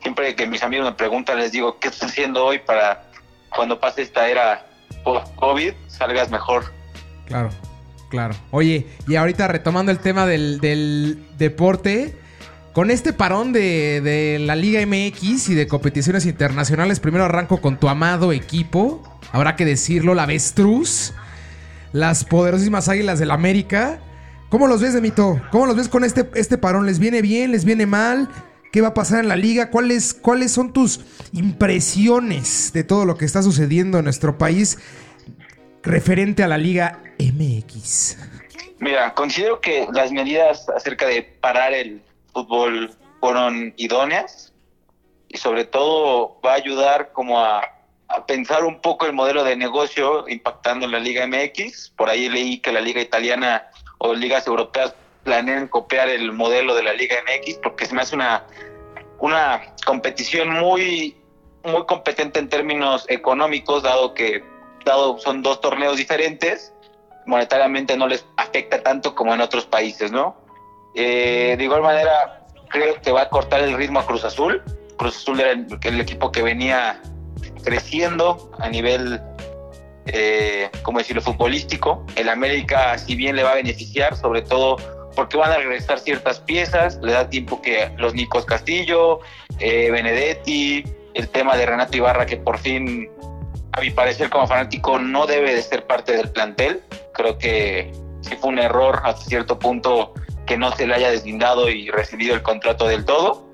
siempre 0.02 0.36
que 0.36 0.46
mis 0.46 0.62
amigos 0.64 0.86
me 0.86 0.94
preguntan 0.94 1.38
les 1.38 1.52
digo, 1.52 1.80
¿qué 1.80 1.88
estás 1.88 2.12
haciendo 2.12 2.46
hoy 2.46 2.60
para 2.60 3.04
cuando 3.56 3.80
pase 3.80 4.02
esta 4.02 4.28
era 4.28 4.66
post-COVID 5.04 5.74
salgas 5.88 6.30
mejor? 6.30 6.66
Claro. 7.26 7.50
Claro. 8.10 8.36
Oye, 8.52 8.88
y 9.08 9.16
ahorita 9.16 9.48
retomando 9.48 9.92
el 9.92 10.00
tema 10.00 10.26
del, 10.26 10.60
deporte, 11.38 12.16
con 12.76 12.92
este 12.92 13.14
parón 13.14 13.54
de, 13.54 14.38
la 14.42 14.58
Liga 14.58 14.86
MX 14.86 15.48
y 15.48 15.56
de 15.56 15.66
competiciones 15.66 16.26
internacionales, 16.26 17.00
primero 17.00 17.24
arranco 17.24 17.62
con 17.62 17.80
tu 17.80 17.88
amado 17.88 18.34
equipo, 18.34 19.02
habrá 19.32 19.56
que 19.56 19.64
decirlo, 19.64 20.14
la 20.14 20.24
Avestruz, 20.24 21.14
las 21.94 22.26
poderosísimas 22.26 22.90
Águilas 22.90 23.18
del 23.18 23.32
América. 23.32 24.02
¿Cómo 24.50 24.68
los 24.68 24.82
ves, 24.82 24.94
Demito? 24.94 25.42
¿Cómo 25.54 25.68
los 25.68 25.78
ves 25.78 25.88
con 25.88 26.04
este, 26.04 26.30
este 26.36 26.58
parón? 26.58 26.86
¿Les 26.86 27.00
viene 27.00 27.22
bien? 27.22 27.54
¿Les 27.54 27.64
viene 27.64 27.86
mal? 27.86 28.28
¿Qué 28.74 28.82
va 28.82 28.90
a 28.90 28.94
pasar 28.94 29.22
en 29.22 29.30
la 29.30 29.38
liga? 29.38 29.70
¿Cuáles, 29.70 30.14
¿Cuáles 30.14 30.52
son 30.52 30.74
tus 30.74 31.00
impresiones 31.32 32.74
de 32.74 32.84
todo 32.84 33.06
lo 33.06 33.16
que 33.16 33.24
está 33.24 33.42
sucediendo 33.42 34.00
en 34.00 34.04
nuestro 34.04 34.38
país 34.38 34.80
referente 35.82 36.44
a 36.44 36.50
la 36.50 36.58
Liga 36.58 37.00
MX? 37.20 38.18
Mira, 38.80 39.14
considero 39.14 39.62
que 39.62 39.88
las 39.94 40.12
medidas 40.12 40.68
acerca 40.76 41.08
de 41.08 41.24
parar 41.24 41.74
el 41.74 42.02
fútbol 42.36 42.92
fueron 43.22 43.74
idóneas 43.78 44.54
y 45.30 45.38
sobre 45.38 45.64
todo 45.64 46.40
va 46.46 46.52
a 46.52 46.56
ayudar 46.56 47.14
como 47.14 47.40
a, 47.40 47.72
pensar 48.28 48.64
un 48.64 48.82
poco 48.82 49.08
el 49.08 49.14
modelo 49.14 49.44
de 49.44 49.56
negocio 49.56 50.30
impactando 50.30 50.86
en 50.86 50.92
la 50.92 51.00
Liga 51.00 51.26
MX. 51.26 51.92
Por 51.98 52.08
ahí 52.08 52.30
leí 52.30 52.60
que 52.60 52.72
la 52.72 52.80
Liga 52.80 53.02
Italiana 53.02 53.68
o 53.98 54.14
ligas 54.14 54.46
europeas 54.46 54.94
planean 55.24 55.68
copiar 55.68 56.10
el 56.10 56.32
modelo 56.32 56.76
de 56.76 56.84
la 56.84 56.94
Liga 56.94 57.16
MX 57.24 57.58
porque 57.64 57.86
se 57.86 57.96
me 57.96 58.02
hace 58.02 58.16
una, 58.16 58.46
una 59.20 59.74
competición 59.86 60.50
muy, 60.50 61.18
muy 61.64 61.86
competente 61.86 62.40
en 62.40 62.48
términos 62.48 63.06
económicos, 63.10 63.82
dado 63.82 64.14
que 64.14 64.44
dado 64.86 65.18
son 65.18 65.42
dos 65.42 65.60
torneos 65.62 65.98
diferentes, 65.98 66.74
monetariamente 67.26 67.98
no 67.98 68.08
les 68.08 68.24
afecta 68.38 68.84
tanto 68.84 69.16
como 69.16 69.34
en 69.34 69.42
otros 69.42 69.66
países, 69.66 70.12
¿no? 70.12 70.45
Eh, 70.96 71.56
de 71.58 71.64
igual 71.64 71.82
manera, 71.82 72.46
creo 72.70 73.00
que 73.02 73.12
va 73.12 73.24
a 73.24 73.30
cortar 73.30 73.62
el 73.62 73.76
ritmo 73.76 74.00
a 74.00 74.06
Cruz 74.06 74.24
Azul. 74.24 74.62
Cruz 74.98 75.18
Azul 75.18 75.40
era 75.40 75.52
el, 75.52 76.00
equipo 76.00 76.32
que 76.32 76.42
venía 76.42 77.02
creciendo 77.64 78.52
a 78.60 78.70
nivel, 78.70 79.22
eh, 80.06 80.70
¿cómo 80.84 81.00
decirlo?, 81.00 81.22
futbolístico. 81.22 82.06
El 82.16 82.30
América, 82.30 82.98
si 82.98 83.16
bien 83.16 83.36
le 83.36 83.44
va 83.44 83.52
a 83.52 83.56
beneficiar, 83.56 84.16
sobre 84.16 84.42
todo 84.42 84.78
porque 85.16 85.38
van 85.38 85.52
a 85.52 85.58
regresar 85.58 86.00
ciertas 86.00 86.40
piezas, 86.40 87.00
le 87.02 87.14
da 87.14 87.30
tiempo 87.30 87.62
que 87.62 87.90
los 87.98 88.14
Nicos 88.14 88.46
Castillo, 88.46 89.22
eh, 89.60 89.90
Benedetti, 89.90 90.84
el 91.14 91.30
tema 91.30 91.56
de 91.56 91.66
Renato 91.66 91.96
Ibarra, 91.96 92.26
que 92.26 92.38
por 92.38 92.58
fin 92.58 93.10
a 93.72 93.82
mi 93.82 93.90
parecer 93.92 94.30
como 94.30 94.48
fanático 94.48 95.00
no 95.00 95.26
debe 95.26 95.56
de 95.56 95.62
ser 95.62 95.86
parte 95.88 96.16
del 96.16 96.30
plantel. 96.32 96.82
Creo 97.14 97.38
que 97.38 97.92
sí 98.22 98.36
fue 98.40 98.50
un 98.50 98.60
error 98.60 99.02
hasta 99.04 99.22
cierto 99.26 99.58
punto 99.58 100.14
que 100.46 100.58
no 100.58 100.72
se 100.76 100.88
le 100.88 100.96
haya 100.96 101.12
deslindado 101.12 101.70
y 101.70 101.90
recibido 101.90 102.36
el 102.36 102.42
contrato 102.42 102.88
del 102.88 103.06
todo, 103.06 103.48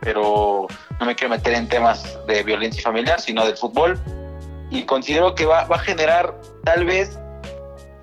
pero 0.00 0.66
no 0.98 1.06
me 1.06 1.14
quiero 1.14 1.30
meter 1.30 1.54
en 1.54 1.68
temas 1.68 2.18
de 2.26 2.42
violencia 2.42 2.82
familiar, 2.82 3.20
sino 3.20 3.44
del 3.44 3.56
fútbol. 3.56 3.98
Y 4.70 4.84
considero 4.84 5.34
que 5.34 5.46
va, 5.46 5.64
va 5.64 5.76
a 5.76 5.80
generar 5.80 6.34
tal 6.64 6.84
vez 6.84 7.18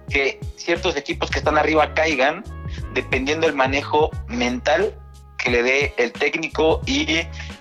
que 0.10 0.39
ciertos 0.56 0.96
equipos 0.96 1.30
que 1.30 1.39
están 1.39 1.58
arriba 1.58 1.94
caigan 1.94 2.44
dependiendo 2.94 3.48
del 3.48 3.56
manejo 3.56 4.10
mental 4.27 4.94
que 5.38 5.50
le 5.50 5.63
dé 5.63 5.94
el 5.98 6.12
técnico 6.12 6.82
y 6.86 7.06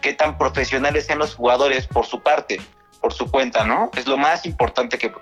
qué 0.03 0.13
tan 0.13 0.37
profesionales 0.37 1.07
sean 1.07 1.19
los 1.19 1.35
jugadores 1.35 1.87
por 1.87 2.07
su 2.07 2.21
parte 2.21 2.61
por 3.01 3.13
su 3.13 3.31
cuenta, 3.31 3.65
¿no? 3.65 3.91
Es 3.97 4.07
lo 4.07 4.17
más 4.17 4.45
importante 4.47 4.99
que, 4.99 5.13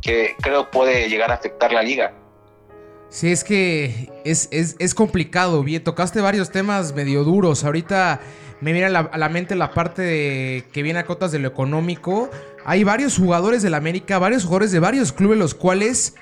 que, 0.00 0.36
creo 0.40 0.70
puede 0.70 1.08
llegar 1.08 1.30
a 1.30 1.34
afectar 1.34 1.72
la 1.72 1.82
liga. 1.82 2.12
Sí, 3.10 3.32
es 3.32 3.42
que 3.42 4.08
es, 4.24 4.48
es, 4.52 4.94
complicado, 4.94 5.64
bien, 5.64 5.82
tocaste 5.82 6.20
varios 6.20 6.50
temas 6.50 6.94
medio 6.94 7.24
duros. 7.24 7.64
Ahorita 7.64 8.20
me 8.60 8.72
viene 8.72 8.86
a 8.86 9.10
la, 9.16 9.28
mente 9.28 9.56
la 9.56 9.72
parte 9.72 10.02
de, 10.02 10.64
que 10.72 10.82
viene 10.84 11.00
a 11.00 11.06
cotas 11.06 11.32
de 11.32 11.40
lo 11.40 11.48
económico. 11.48 12.30
Hay 12.64 12.84
varios 12.84 13.18
jugadores 13.18 13.62
del 13.62 13.74
América, 13.74 14.18
varios 14.18 14.44
jugadores 14.44 14.70
de 14.70 14.78
varios 14.78 15.12
clubes, 15.12 15.38
los 15.38 15.54
cuales 15.54 16.14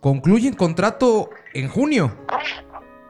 concluyen 0.00 0.54
contrato 0.54 1.30
en 1.54 1.68
junio. 1.68 2.12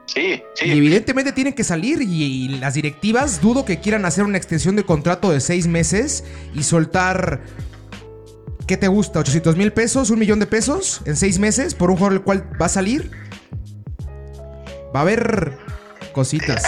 Sí, 0.05 0.43
sí. 0.53 0.67
Y 0.67 0.77
evidentemente 0.77 1.31
tienen 1.31 1.53
que 1.53 1.63
salir 1.63 2.03
y, 2.03 2.49
las 2.59 2.75
directivas 2.75 3.41
dudo 3.41 3.65
que 3.65 3.79
quieran 3.79 4.05
hacer 4.05 4.25
una 4.25 4.37
extensión 4.37 4.75
de 4.75 4.83
contrato 4.83 5.31
de 5.31 5.39
seis 5.39 5.65
meses 5.65 6.23
y 6.53 6.61
soltar, 6.63 7.41
¿qué 8.67 8.77
te 8.77 8.87
gusta? 8.87 9.19
¿800 9.19 9.55
mil 9.55 9.73
pesos? 9.73 10.09
¿Un 10.09 10.19
millón 10.19 10.39
de 10.39 10.45
pesos 10.45 11.01
en 11.05 11.15
seis 11.15 11.39
meses 11.39 11.75
por 11.75 11.89
un 11.89 11.97
jugador 11.97 12.17
el 12.17 12.23
cual 12.23 12.49
va 12.61 12.67
a 12.67 12.69
salir? 12.69 13.11
Va 14.95 14.99
a 14.99 15.03
haber 15.03 15.57
cositas. 16.13 16.63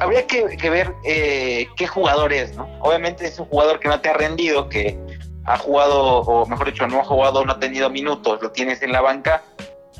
Habría, 0.00 0.26
que, 0.26 0.70
ver 0.70 0.92
eh, 1.04 1.66
qué 1.76 1.86
jugador 1.86 2.32
es, 2.32 2.54
¿no? 2.54 2.68
Obviamente 2.80 3.26
es 3.26 3.38
un 3.38 3.46
jugador 3.46 3.80
que 3.80 3.88
no 3.88 4.00
te 4.00 4.10
ha 4.10 4.14
rendido, 4.14 4.68
que 4.68 4.98
ha 5.44 5.58
jugado, 5.58 6.20
o 6.20 6.46
mejor 6.46 6.66
dicho, 6.66 6.86
no 6.86 7.00
ha 7.00 7.04
jugado, 7.04 7.44
no 7.44 7.52
ha 7.52 7.58
tenido 7.58 7.90
minutos, 7.90 8.40
lo 8.42 8.52
tienes 8.52 8.82
en 8.82 8.92
la 8.92 9.00
banca. 9.00 9.42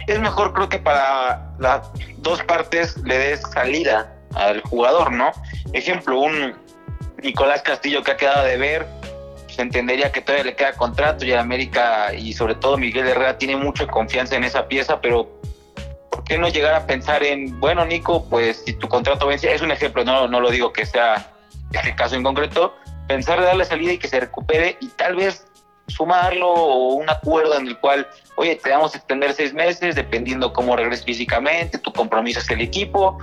Es 0.06 0.20
mejor, 0.20 0.52
creo 0.52 0.68
que 0.68 0.78
para 0.78 1.54
las 1.58 1.90
dos 2.18 2.42
partes 2.44 2.96
le 2.98 3.18
des 3.18 3.40
salida 3.40 4.14
al 4.34 4.60
jugador, 4.62 5.12
¿no? 5.12 5.32
Ejemplo, 5.72 6.20
un 6.20 6.54
Nicolás 7.22 7.62
Castillo 7.62 8.02
que 8.02 8.12
ha 8.12 8.16
quedado 8.16 8.44
de 8.44 8.56
ver, 8.56 8.86
se 9.52 9.62
entendería 9.62 10.12
que 10.12 10.20
todavía 10.20 10.44
le 10.44 10.56
queda 10.56 10.72
contrato 10.72 11.24
y 11.24 11.32
América 11.32 12.12
y 12.14 12.32
sobre 12.32 12.54
todo 12.54 12.76
Miguel 12.78 13.06
Herrera 13.06 13.38
tiene 13.38 13.56
mucha 13.56 13.86
confianza 13.86 14.36
en 14.36 14.44
esa 14.44 14.66
pieza, 14.68 15.00
pero 15.00 15.30
¿por 16.10 16.24
qué 16.24 16.38
no 16.38 16.48
llegar 16.48 16.74
a 16.74 16.86
pensar 16.86 17.22
en, 17.22 17.58
bueno, 17.60 17.84
Nico, 17.84 18.26
pues 18.28 18.62
si 18.64 18.72
tu 18.74 18.88
contrato 18.88 19.26
vence, 19.26 19.52
es 19.52 19.62
un 19.62 19.70
ejemplo, 19.70 20.04
no, 20.04 20.28
no 20.28 20.40
lo 20.40 20.50
digo 20.50 20.72
que 20.72 20.86
sea 20.86 21.32
este 21.72 21.94
caso 21.94 22.16
en 22.16 22.22
concreto, 22.22 22.74
pensar 23.08 23.40
de 23.40 23.46
darle 23.46 23.64
salida 23.64 23.92
y 23.92 23.98
que 23.98 24.08
se 24.08 24.20
recupere 24.20 24.76
y 24.80 24.88
tal 24.88 25.16
vez 25.16 25.46
sumarlo 25.88 26.48
o 26.48 26.94
un 26.94 27.10
acuerdo 27.10 27.58
en 27.58 27.66
el 27.66 27.78
cual, 27.78 28.06
oye, 28.36 28.56
te 28.56 28.70
vamos 28.70 28.94
a 28.94 28.98
extender 28.98 29.32
seis 29.34 29.52
meses 29.52 29.94
dependiendo 29.94 30.52
cómo 30.52 30.76
regreses 30.76 31.04
físicamente, 31.04 31.78
tu 31.78 31.92
compromiso 31.92 32.40
es 32.40 32.50
el 32.50 32.60
equipo. 32.60 33.18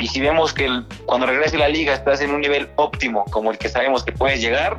Y 0.00 0.06
si 0.06 0.20
vemos 0.20 0.52
que 0.52 0.68
cuando 1.06 1.26
regrese 1.26 1.56
la 1.56 1.68
liga 1.68 1.94
estás 1.94 2.20
en 2.20 2.30
un 2.30 2.40
nivel 2.40 2.68
óptimo 2.76 3.24
como 3.30 3.50
el 3.50 3.58
que 3.58 3.68
sabemos 3.68 4.04
que 4.04 4.12
puedes 4.12 4.40
llegar, 4.40 4.78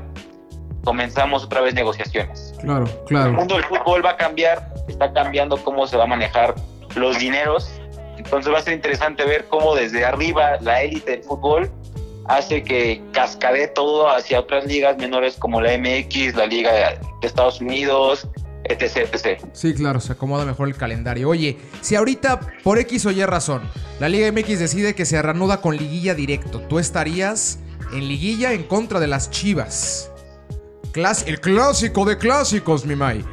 comenzamos 0.89 1.43
otra 1.43 1.61
vez 1.61 1.75
negociaciones. 1.75 2.55
Claro, 2.61 2.87
claro. 3.05 3.29
El 3.29 3.35
mundo 3.35 3.53
del 3.53 3.63
fútbol 3.65 4.03
va 4.03 4.09
a 4.09 4.17
cambiar, 4.17 4.73
está 4.87 5.13
cambiando 5.13 5.63
cómo 5.63 5.85
se 5.85 5.95
va 5.95 6.05
a 6.05 6.07
manejar 6.07 6.55
los 6.95 7.19
dineros. 7.19 7.69
Entonces 8.17 8.51
va 8.51 8.57
a 8.57 8.61
ser 8.63 8.73
interesante 8.73 9.23
ver 9.23 9.45
cómo 9.49 9.75
desde 9.75 10.03
arriba 10.03 10.57
la 10.61 10.81
élite 10.81 11.11
del 11.11 11.23
fútbol 11.23 11.69
hace 12.25 12.63
que 12.63 13.03
cascade 13.11 13.67
todo 13.67 14.09
hacia 14.09 14.39
otras 14.39 14.65
ligas 14.65 14.97
menores 14.97 15.35
como 15.35 15.61
la 15.61 15.77
MX, 15.77 16.33
la 16.33 16.47
Liga 16.47 16.71
de 16.71 16.97
Estados 17.21 17.61
Unidos, 17.61 18.27
etc, 18.63 19.13
etc. 19.13 19.43
Sí, 19.53 19.75
claro, 19.75 19.99
se 19.99 20.13
acomoda 20.13 20.43
mejor 20.43 20.69
el 20.69 20.75
calendario. 20.75 21.29
Oye, 21.29 21.59
si 21.81 21.95
ahorita 21.95 22.39
por 22.63 22.79
X 22.79 23.05
o 23.05 23.11
Y 23.11 23.23
razón 23.25 23.61
la 23.99 24.09
Liga 24.09 24.31
MX 24.31 24.57
decide 24.57 24.95
que 24.95 25.05
se 25.05 25.21
reanuda 25.21 25.61
con 25.61 25.77
liguilla 25.77 26.15
directo, 26.15 26.61
¿tú 26.61 26.79
estarías 26.79 27.59
en 27.93 28.07
liguilla 28.07 28.53
en 28.53 28.63
contra 28.63 28.99
de 28.99 29.05
las 29.05 29.29
Chivas? 29.29 30.11
El 30.95 31.39
clásico 31.39 32.05
de 32.05 32.17
clásicos, 32.17 32.85
mi 32.85 32.95
Mai. 32.95 33.23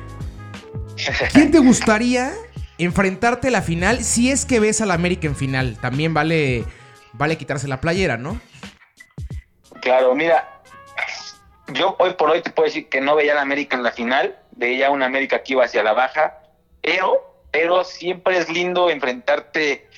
¿Quién 1.33 1.51
te 1.51 1.59
gustaría 1.59 2.33
enfrentarte 2.79 3.49
a 3.49 3.51
la 3.51 3.63
final 3.63 4.05
si 4.05 4.31
es 4.31 4.45
que 4.45 4.61
ves 4.61 4.81
al 4.81 4.91
América 4.91 5.27
en 5.27 5.37
final? 5.37 5.79
También 5.81 6.15
vale, 6.15 6.65
vale 7.13 7.39
quitarse 7.39 7.67
la 7.69 7.81
playera, 7.81 8.17
¿no? 8.17 8.41
Claro, 9.81 10.15
mira, 10.15 10.63
yo 11.69 11.97
hoy 11.99 12.15
por 12.15 12.31
hoy 12.31 12.43
te 12.43 12.51
puedo 12.51 12.67
decir 12.67 12.89
que 12.89 13.01
no 13.01 13.17
veía 13.17 13.33
al 13.33 13.39
América 13.39 13.77
en 13.77 13.83
la 13.83 13.93
final, 13.93 14.39
veía 14.53 14.91
un 14.91 15.03
América 15.03 15.43
que 15.43 15.55
iba 15.55 15.65
hacia 15.65 15.83
la 15.83 15.93
baja, 15.93 16.39
pero, 16.83 17.43
pero 17.51 17.85
siempre 17.85 18.39
es 18.39 18.49
lindo 18.49 18.91
enfrentarte 18.91 19.89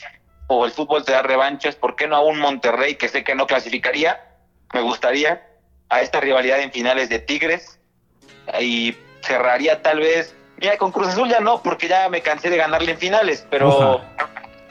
o 0.46 0.64
el 0.64 0.72
fútbol 0.72 1.04
te 1.04 1.12
da 1.12 1.22
revanchas, 1.22 1.76
¿por 1.76 1.96
qué 1.96 2.06
no 2.06 2.16
a 2.16 2.20
un 2.20 2.38
Monterrey 2.38 2.94
que 2.94 3.08
sé 3.08 3.24
que 3.24 3.34
no 3.34 3.46
clasificaría? 3.46 4.20
Me 4.72 4.80
gustaría 4.80 5.47
a 5.88 6.00
esta 6.02 6.20
rivalidad 6.20 6.60
en 6.60 6.72
finales 6.72 7.08
de 7.08 7.18
Tigres 7.18 7.78
y 8.60 8.96
cerraría 9.22 9.82
tal 9.82 10.00
vez, 10.00 10.34
mira, 10.58 10.76
con 10.76 10.92
Cruz 10.92 11.08
Azul 11.08 11.28
ya 11.28 11.40
no, 11.40 11.62
porque 11.62 11.88
ya 11.88 12.08
me 12.08 12.20
cansé 12.20 12.50
de 12.50 12.56
ganarle 12.56 12.92
en 12.92 12.98
finales, 12.98 13.46
pero, 13.50 14.00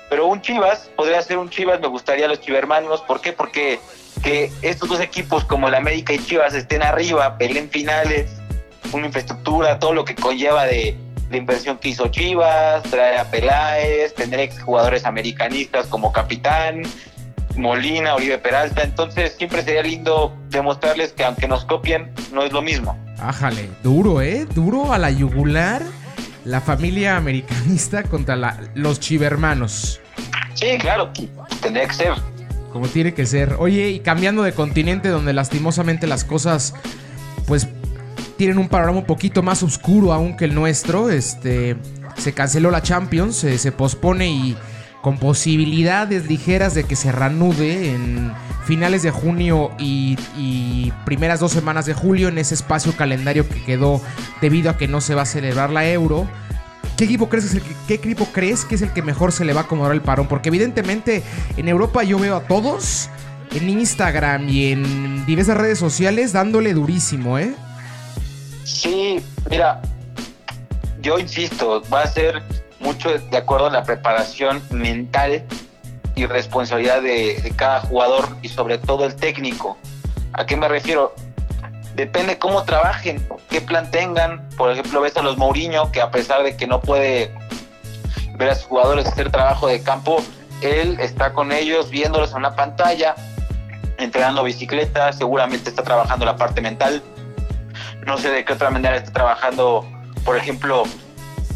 pero 0.10 0.28
un 0.28 0.42
Chivas, 0.42 0.90
podría 0.96 1.22
ser 1.22 1.38
un 1.38 1.50
Chivas, 1.50 1.80
me 1.80 1.88
gustaría 1.88 2.28
los 2.28 2.40
Chivermanos, 2.42 3.02
¿por 3.02 3.22
qué? 3.22 3.34
Porque 3.34 3.80
que 4.24 4.52
estos 4.62 4.90
dos 4.90 5.00
equipos 5.00 5.46
como 5.46 5.68
el 5.68 5.76
América 5.76 6.14
y 6.14 6.20
Chivas 6.20 6.54
estén 6.54 6.82
arriba, 6.82 7.38
peleen 7.38 7.70
finales, 7.70 8.32
una 8.94 9.08
infraestructura, 9.08 9.80
todo 9.80 9.94
lo 9.94 10.06
que 10.06 10.16
conlleva 10.16 10.66
de 10.66 10.98
la 11.30 11.38
inversión 11.38 11.78
que 11.78 11.90
hizo 11.90 12.08
Chivas, 12.08 12.84
traer 12.84 13.20
a 13.20 13.30
Peláez, 13.30 14.14
tener 14.16 14.40
exjugadores 14.40 15.06
americanistas 15.06 15.88
como 15.88 16.12
capitán, 16.12 16.84
Molina, 17.58 18.16
Oribe 18.16 18.38
Peralta. 18.38 18.84
Entonces 18.84 19.36
siempre 19.38 19.64
sería 19.64 19.84
lindo 19.84 20.36
demostrarles 20.50 21.14
que 21.14 21.24
aunque 21.24 21.48
nos 21.48 21.66
copien, 21.66 22.12
no 22.32 22.44
es 22.44 22.52
lo 22.52 22.62
mismo. 22.62 22.98
Ájale, 23.20 23.70
duro, 23.84 24.22
¿eh? 24.22 24.46
Duro 24.54 24.94
a 24.94 24.98
la 24.98 25.12
yugular 25.12 25.82
la 26.48 26.62
familia 26.62 27.18
americanista 27.18 28.04
contra 28.04 28.58
los 28.74 29.00
chivermanos. 29.00 30.00
Sí, 30.54 30.78
claro, 30.80 31.12
tendría 31.62 31.88
que 31.88 31.94
ser. 31.94 32.14
Como 32.72 32.88
tiene 32.88 33.14
que 33.14 33.26
ser. 33.26 33.56
Oye, 33.60 33.90
y 33.90 34.00
cambiando 34.00 34.44
de 34.44 34.54
continente 34.54 35.10
donde 35.10 35.34
lastimosamente 35.34 36.08
las 36.08 36.24
cosas, 36.24 36.74
pues, 37.48 37.68
tienen 38.38 38.60
un 38.60 38.70
panorama 38.70 39.00
un 39.00 39.06
poquito 39.06 39.44
más 39.44 39.62
oscuro 39.62 40.14
aún 40.14 40.38
que 40.38 40.46
el 40.46 40.56
nuestro, 40.56 41.10
este, 41.10 41.76
se 42.18 42.34
canceló 42.34 42.72
la 42.72 42.82
Champions, 42.82 43.36
se 43.36 43.72
pospone 43.72 44.28
y 44.28 44.58
con 45.02 45.18
posibilidades 45.18 46.28
ligeras 46.28 46.74
de 46.74 46.84
que 46.84 46.96
se 46.96 47.12
reanude 47.12 47.92
en 47.92 48.34
finales 48.66 49.02
de 49.02 49.12
junio 49.12 49.72
y, 49.80 50.18
primeras 51.06 51.40
dos 51.40 51.54
semanas 51.54 51.86
de 51.86 51.94
julio 51.94 52.28
en 52.28 52.38
ese 52.38 52.54
espacio 52.54 52.92
calendario 52.96 53.48
que 53.48 53.64
quedó 53.64 54.02
debido 54.42 54.70
a 54.70 54.78
que 54.78 54.88
no 54.88 55.00
se 55.00 55.16
va 55.16 55.22
a 55.22 55.26
celebrar 55.26 55.70
la 55.70 55.90
Euro. 55.90 56.28
¿Qué 56.98 57.06
equipo 57.06 57.30
crees, 57.30 57.46
que 57.46 57.58
es 57.58 57.64
el 57.64 57.76
¿Qué 57.88 57.94
equipo 57.94 58.28
crees 58.34 58.66
que 58.66 58.76
es 58.76 58.82
el 58.82 58.92
que 58.92 59.02
mejor 59.02 59.32
se 59.32 59.46
le 59.46 59.54
va 59.54 59.62
a 59.62 59.64
acomodar 59.64 59.94
el 59.94 60.02
parón? 60.02 60.28
Porque 60.28 60.50
evidentemente 60.50 61.24
en 61.56 61.68
Europa 61.70 62.04
yo 62.04 62.20
veo 62.20 62.36
a 62.36 62.42
todos 62.42 63.10
en 63.52 63.70
Instagram 63.70 64.50
y 64.50 64.72
en 64.72 65.26
diversas 65.26 65.58
redes 65.58 65.80
sociales 65.80 66.34
dándole 66.34 66.74
durísimo, 66.74 67.38
¿eh? 67.38 67.54
Sí, 68.64 69.20
mira, 69.50 69.82
yo 71.02 71.18
insisto, 71.20 71.84
va 71.94 72.02
a 72.02 72.08
ser 72.08 72.44
mucho 72.88 73.10
de 73.10 73.38
acuerdo 73.38 73.66
a 73.66 73.70
la 73.70 73.84
preparación 73.84 74.64
mental 74.72 75.44
y 76.16 76.26
responsabilidad 76.26 77.02
de, 77.02 77.54
cada 77.58 77.82
jugador 77.82 78.30
y 78.42 78.48
sobre 78.48 78.78
todo 78.78 79.06
el 79.06 79.14
técnico. 79.14 79.78
¿A 80.32 80.46
qué 80.46 80.56
me 80.56 80.70
refiero? 80.70 81.14
Depende 81.96 82.40
cómo 82.40 82.64
trabajen, 82.64 83.28
qué 83.50 83.60
plan 83.60 83.92
tengan. 83.92 84.48
Por 84.56 84.72
ejemplo, 84.72 85.02
ves 85.02 85.18
a 85.18 85.22
los 85.22 85.38
Mourinho, 85.38 85.92
que 85.92 86.00
a 86.00 86.12
pesar 86.12 86.44
de 86.44 86.56
que 86.56 86.66
no 86.66 86.80
puede 86.80 87.36
ver 88.36 88.52
a 88.52 88.56
sus 88.56 88.68
jugadores 88.68 89.06
hacer 89.06 89.32
trabajo 89.32 89.68
de 89.68 89.82
campo, 89.84 90.24
él 90.62 90.98
está 91.02 91.34
con 91.34 91.52
ellos 91.52 91.90
viéndolos 91.90 92.32
en 92.32 92.38
una 92.38 92.56
pantalla, 92.56 93.16
entrenando 93.98 94.44
bicicleta, 94.44 95.12
seguramente 95.12 95.70
está 95.70 95.84
trabajando 95.84 96.24
la 96.24 96.38
parte 96.38 96.62
mental. 96.62 97.04
No 98.06 98.18
sé 98.18 98.30
de 98.30 98.46
qué 98.46 98.54
otra 98.54 98.70
manera 98.70 98.96
está 98.96 99.12
trabajando, 99.12 99.86
por 100.24 100.38
ejemplo, 100.38 100.86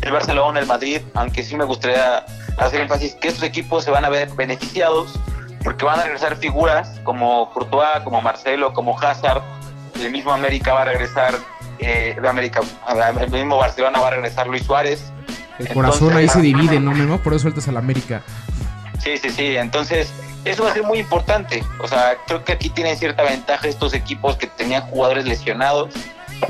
el 0.02 0.12
Barcelona, 0.12 0.60
el 0.60 0.66
Madrid, 0.66 1.02
aunque 1.14 1.44
sí 1.44 1.56
me 1.56 1.66
gustaría 1.66 2.26
hacer 2.58 2.82
énfasis 2.82 3.16
que 3.16 3.28
estos 3.28 3.44
equipos 3.44 3.84
se 3.84 3.92
van 3.92 4.06
a 4.06 4.10
ver 4.10 4.30
beneficiados 4.34 5.20
porque 5.64 5.86
van 5.86 6.00
a 6.00 6.04
regresar 6.04 6.36
figuras 6.38 7.00
como 7.04 7.52
Courtois, 7.52 8.02
como 8.04 8.22
Marcelo, 8.22 8.74
como 8.74 9.00
Hazard, 9.00 9.44
el 10.00 10.12
mismo 10.12 10.32
América 10.32 10.74
va 10.74 10.82
a 10.82 10.86
regresar, 10.86 11.36
eh, 11.80 12.16
América, 12.28 12.62
el 13.20 13.30
mismo 13.30 13.58
Barcelona 13.58 14.00
va 14.00 14.08
a 14.08 14.12
regresar 14.12 14.48
Luis 14.48 14.64
Suárez. 14.64 15.12
El 15.60 15.70
corazón 15.70 16.16
ahí 16.18 16.28
se 16.28 16.42
divide, 16.42 16.80
¿no, 16.80 16.92
Memo? 16.92 17.20
Por 17.20 17.34
eso 17.34 17.44
sueltas 17.44 17.68
al 17.68 17.78
América. 17.78 18.24
Sí, 19.00 19.18
sí, 19.18 19.30
sí. 19.30 19.58
Entonces, 19.58 20.12
eso 20.46 20.64
va 20.64 20.72
a 20.72 20.74
ser 20.74 20.84
muy 20.84 21.00
importante. 21.00 21.64
O 21.80 21.88
sea, 21.88 22.16
creo 22.26 22.44
que 22.44 22.54
aquí 22.54 22.70
tienen 22.70 22.98
cierta 22.98 23.24
ventaja 23.24 23.68
estos 23.68 23.94
equipos 23.94 24.38
que 24.38 24.48
tenían 24.48 24.82
jugadores 24.84 25.26
lesionados, 25.26 25.94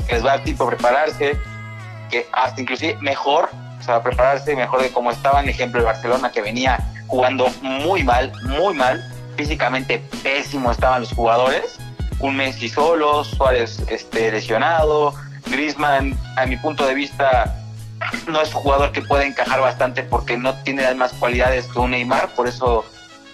que 0.06 0.14
les 0.14 0.24
va 0.24 0.32
a 0.32 0.36
a 0.36 0.40
prepararse, 0.40 1.36
que 2.12 2.28
hasta 2.32 2.60
inclusive 2.60 2.96
mejor, 3.00 3.48
o 3.80 3.82
sea, 3.82 4.02
prepararse 4.02 4.54
mejor 4.54 4.82
de 4.82 4.92
cómo 4.92 5.10
estaban. 5.10 5.48
Ejemplo, 5.48 5.80
el 5.80 5.86
Barcelona 5.86 6.30
que 6.30 6.42
venía 6.42 6.78
jugando 7.08 7.48
muy 7.62 8.04
mal, 8.04 8.32
muy 8.44 8.74
mal, 8.74 9.02
físicamente 9.36 10.00
pésimo 10.22 10.70
estaban 10.70 11.00
los 11.00 11.12
jugadores. 11.12 11.78
Un 12.20 12.36
Messi 12.36 12.68
solo, 12.68 13.24
Suárez 13.24 13.82
este, 13.88 14.30
lesionado, 14.30 15.14
Griezmann, 15.46 16.16
a 16.36 16.46
mi 16.46 16.56
punto 16.56 16.86
de 16.86 16.94
vista, 16.94 17.56
no 18.28 18.40
es 18.40 18.54
un 18.54 18.60
jugador 18.60 18.92
que 18.92 19.02
puede 19.02 19.26
encajar 19.26 19.60
bastante 19.60 20.04
porque 20.04 20.36
no 20.36 20.54
tiene 20.62 20.82
las 20.82 20.94
más 20.94 21.12
cualidades 21.14 21.66
que 21.66 21.78
un 21.80 21.90
Neymar, 21.90 22.28
por 22.34 22.46
eso 22.46 22.84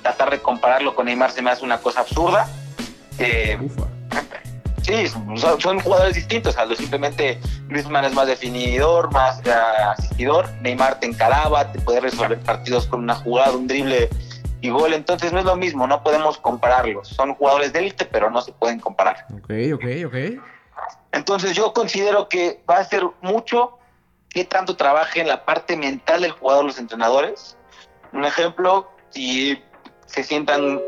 tratar 0.03 0.31
de 0.31 0.41
compararlo 0.41 0.95
con 0.95 1.07
Neymar 1.07 1.33
se 1.33 1.43
me 1.43 1.51
hace 1.51 1.65
una 1.65 1.79
cosa 1.79 2.01
absurda. 2.01 2.49
Eh, 3.19 3.59
Sí, 4.89 5.07
son, 5.37 5.81
jugadores 5.81 6.15
distintos. 6.15 6.57
Aldo. 6.57 6.75
Simplemente 6.75 7.39
Griezmann 7.69 8.07
es 8.07 8.15
más 8.15 8.27
definidor, 8.27 9.13
más 9.13 9.39
eh, 9.45 9.51
asistidor. 9.51 10.49
Neymar 10.63 10.99
te 10.99 11.07
encaraba, 11.07 11.71
te 11.71 11.79
puede 11.81 12.01
resolver 12.01 12.41
partidos 12.41 12.87
con 12.87 13.01
una 13.01 13.15
jugada, 13.15 13.53
un 13.53 13.67
drible 13.67 14.09
y 14.63 14.71
gol. 14.71 14.95
Entonces 14.95 15.31
no 15.31 15.41
es 15.41 15.45
lo 15.45 15.57
mismo, 15.57 15.87
no 15.87 16.03
podemos 16.03 16.39
compararlos. 16.39 17.09
Son 17.09 17.35
jugadores 17.35 17.75
de 17.75 17.81
élite, 17.81 18.07
pero 18.07 18.31
no 18.31 18.41
se 18.41 18.53
pueden 18.53 18.81
comparar. 18.81 19.27
Ok, 19.35 19.51
ok, 19.75 19.85
ok. 20.07 20.43
Entonces 21.13 21.55
yo 21.55 21.75
considero 21.75 22.31
que 22.31 22.63
va 22.69 22.79
a 22.79 22.85
ser 22.85 23.03
mucho 23.21 23.79
que 24.31 24.47
tanto 24.47 24.75
trabaje 24.75 25.21
en 25.21 25.29
la 25.29 25.45
parte 25.45 25.77
mental 25.77 26.23
del 26.23 26.31
jugador 26.33 26.65
los 26.65 26.79
entrenadores. 26.79 27.59
Un 28.15 28.25
ejemplo, 28.25 28.91
si 29.11 29.63
se 30.07 30.25
sientan 30.25 30.81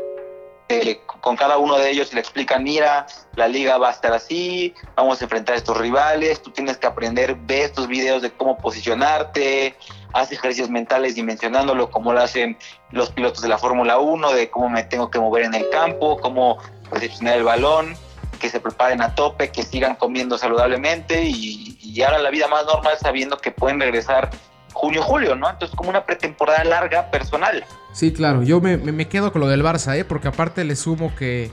con 1.21 1.35
cada 1.35 1.57
uno 1.57 1.77
de 1.77 1.89
ellos 1.89 2.11
y 2.11 2.15
le 2.15 2.21
explican, 2.21 2.63
mira, 2.63 3.05
la 3.35 3.47
liga 3.47 3.77
va 3.77 3.89
a 3.89 3.91
estar 3.91 4.13
así, 4.13 4.73
vamos 4.95 5.21
a 5.21 5.25
enfrentar 5.25 5.55
a 5.55 5.57
estos 5.57 5.77
rivales, 5.77 6.41
tú 6.41 6.51
tienes 6.51 6.77
que 6.77 6.87
aprender, 6.87 7.35
ve 7.41 7.63
estos 7.63 7.87
videos 7.87 8.21
de 8.21 8.31
cómo 8.31 8.57
posicionarte, 8.57 9.75
haz 10.13 10.31
ejercicios 10.31 10.69
mentales 10.69 11.15
dimensionándolo 11.15 11.89
como 11.91 12.13
lo 12.13 12.21
hacen 12.21 12.57
los 12.91 13.11
pilotos 13.11 13.41
de 13.41 13.49
la 13.49 13.57
Fórmula 13.57 13.99
1, 13.99 14.33
de 14.33 14.49
cómo 14.49 14.69
me 14.69 14.83
tengo 14.83 15.09
que 15.11 15.19
mover 15.19 15.43
en 15.43 15.53
el 15.53 15.69
campo, 15.69 16.17
cómo 16.19 16.57
posicionar 16.89 17.37
el 17.37 17.43
balón, 17.43 17.95
que 18.39 18.49
se 18.49 18.59
preparen 18.59 19.01
a 19.01 19.13
tope, 19.13 19.51
que 19.51 19.63
sigan 19.63 19.95
comiendo 19.95 20.37
saludablemente 20.37 21.23
y, 21.23 21.77
y 21.79 22.01
ahora 22.01 22.17
la 22.17 22.31
vida 22.31 22.47
más 22.47 22.65
normal 22.65 22.97
sabiendo 22.99 23.37
que 23.37 23.51
pueden 23.51 23.79
regresar 23.79 24.31
junio, 24.73 25.01
julio, 25.01 25.35
¿no? 25.35 25.49
Entonces 25.49 25.75
como 25.75 25.89
una 25.89 26.05
pretemporada 26.05 26.63
larga 26.63 27.09
personal. 27.11 27.63
Sí, 27.93 28.13
claro, 28.13 28.43
yo 28.43 28.61
me, 28.61 28.77
me, 28.77 29.07
quedo 29.07 29.31
con 29.31 29.41
lo 29.41 29.47
del 29.47 29.63
Barça, 29.63 29.97
¿eh? 29.97 30.05
porque 30.05 30.29
aparte 30.29 30.63
le 30.63 30.75
sumo 30.75 31.13
que 31.15 31.51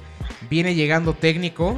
viene 0.48 0.74
llegando 0.74 1.12
técnico 1.14 1.76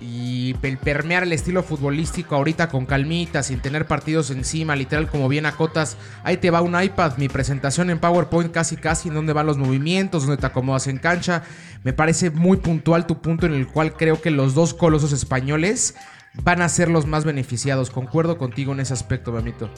y 0.00 0.56
el 0.62 0.78
permear 0.78 1.22
el 1.22 1.32
estilo 1.32 1.62
futbolístico 1.62 2.34
ahorita 2.34 2.68
con 2.68 2.86
calmita, 2.86 3.42
sin 3.42 3.60
tener 3.60 3.86
partidos 3.86 4.30
encima, 4.30 4.74
literal 4.76 5.08
como 5.08 5.28
bien 5.28 5.46
acotas. 5.46 5.96
Ahí 6.24 6.36
te 6.38 6.50
va 6.50 6.60
un 6.60 6.80
iPad, 6.80 7.16
mi 7.18 7.28
presentación 7.28 7.88
en 7.90 7.98
PowerPoint 7.98 8.52
casi 8.52 8.76
casi 8.76 9.08
en 9.08 9.14
dónde 9.14 9.32
van 9.32 9.46
los 9.46 9.58
movimientos, 9.58 10.26
dónde 10.26 10.40
te 10.40 10.46
acomodas 10.46 10.86
en 10.88 10.98
cancha. 10.98 11.42
Me 11.84 11.92
parece 11.92 12.30
muy 12.30 12.56
puntual 12.56 13.06
tu 13.06 13.20
punto 13.20 13.46
en 13.46 13.54
el 13.54 13.68
cual 13.68 13.94
creo 13.94 14.20
que 14.20 14.30
los 14.30 14.54
dos 14.54 14.74
colosos 14.74 15.12
españoles 15.12 15.94
van 16.34 16.62
a 16.62 16.68
ser 16.68 16.88
los 16.88 17.06
más 17.06 17.24
beneficiados. 17.24 17.90
Concuerdo 17.90 18.38
contigo 18.38 18.72
en 18.72 18.80
ese 18.80 18.94
aspecto, 18.94 19.32
mamito. 19.32 19.70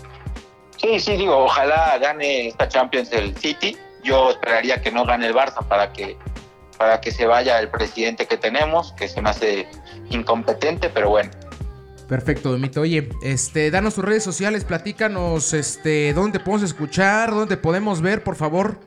Sí, 0.76 1.00
sí, 1.00 1.16
digo, 1.16 1.36
ojalá 1.36 1.98
gane 1.98 2.48
esta 2.48 2.68
Champions 2.68 3.12
el 3.12 3.36
City. 3.36 3.76
Yo 4.02 4.30
esperaría 4.30 4.82
que 4.82 4.90
no 4.90 5.04
gane 5.04 5.26
el 5.26 5.34
Barça 5.34 5.66
para 5.66 5.92
que 5.92 6.16
para 6.78 7.00
que 7.00 7.12
se 7.12 7.26
vaya 7.26 7.58
el 7.60 7.68
presidente 7.68 8.26
que 8.26 8.36
tenemos, 8.36 8.92
que 8.94 9.08
se 9.08 9.22
me 9.22 9.30
hace 9.30 9.68
incompetente, 10.10 10.90
pero 10.90 11.10
bueno. 11.10 11.30
Perfecto, 12.08 12.50
Domito. 12.50 12.82
Oye, 12.82 13.08
este, 13.22 13.70
danos 13.70 13.94
tus 13.94 14.04
redes 14.04 14.22
sociales, 14.22 14.64
platícanos, 14.64 15.54
este, 15.54 16.12
dónde 16.12 16.40
podemos 16.40 16.62
escuchar, 16.62 17.30
dónde 17.30 17.56
podemos 17.56 18.02
ver, 18.02 18.22
por 18.22 18.36
favor. 18.36 18.78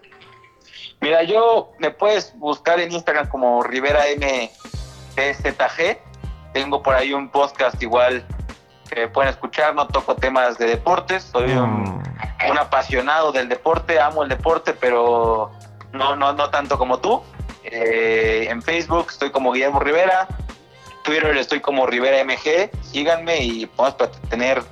Mira, 1.01 1.24
yo 1.24 1.72
me 1.79 1.91
puedes 1.91 2.38
buscar 2.38 2.79
en 2.79 2.91
Instagram 2.91 3.29
como 3.29 3.63
Rivera 3.63 4.03
MPZG. 4.15 5.98
Tengo 6.53 6.82
por 6.82 6.96
ahí 6.96 7.13
un 7.13 7.29
podcast 7.29 7.82
igual 7.82 8.25
que 8.88 9.08
pueden 9.08 9.29
escuchar, 9.29 9.75
no 9.75 9.88
toco 9.88 10.15
temas 10.15 10.58
de 10.58 10.65
deportes, 10.67 11.24
soy 11.24 11.51
un, 11.51 12.01
apasionado 12.60 13.32
del 13.32 13.50
deporte, 13.50 14.00
amo 14.00 14.24
el 14.24 14.29
deporte, 14.29 14.74
pero 14.74 15.51
no, 15.94 16.15
no, 16.15 16.34
no 16.34 16.50
tanto 16.50 16.77
como 16.77 17.00
tú. 17.00 17.22
Eh, 17.63 18.48
en 18.50 18.62
Facebook 18.62 19.08
estoy 19.10 19.29
como 19.32 19.51
Guillermo 19.51 19.79
Rivera, 19.79 20.27
Twitter 21.03 21.38
estoy 21.38 21.60
como 21.60 21.86
Rivera 21.86 22.24
MG, 22.24 22.72
síganme 22.82 23.44
y 23.44 23.65
podemos 23.65 23.98
tener 24.29 24.63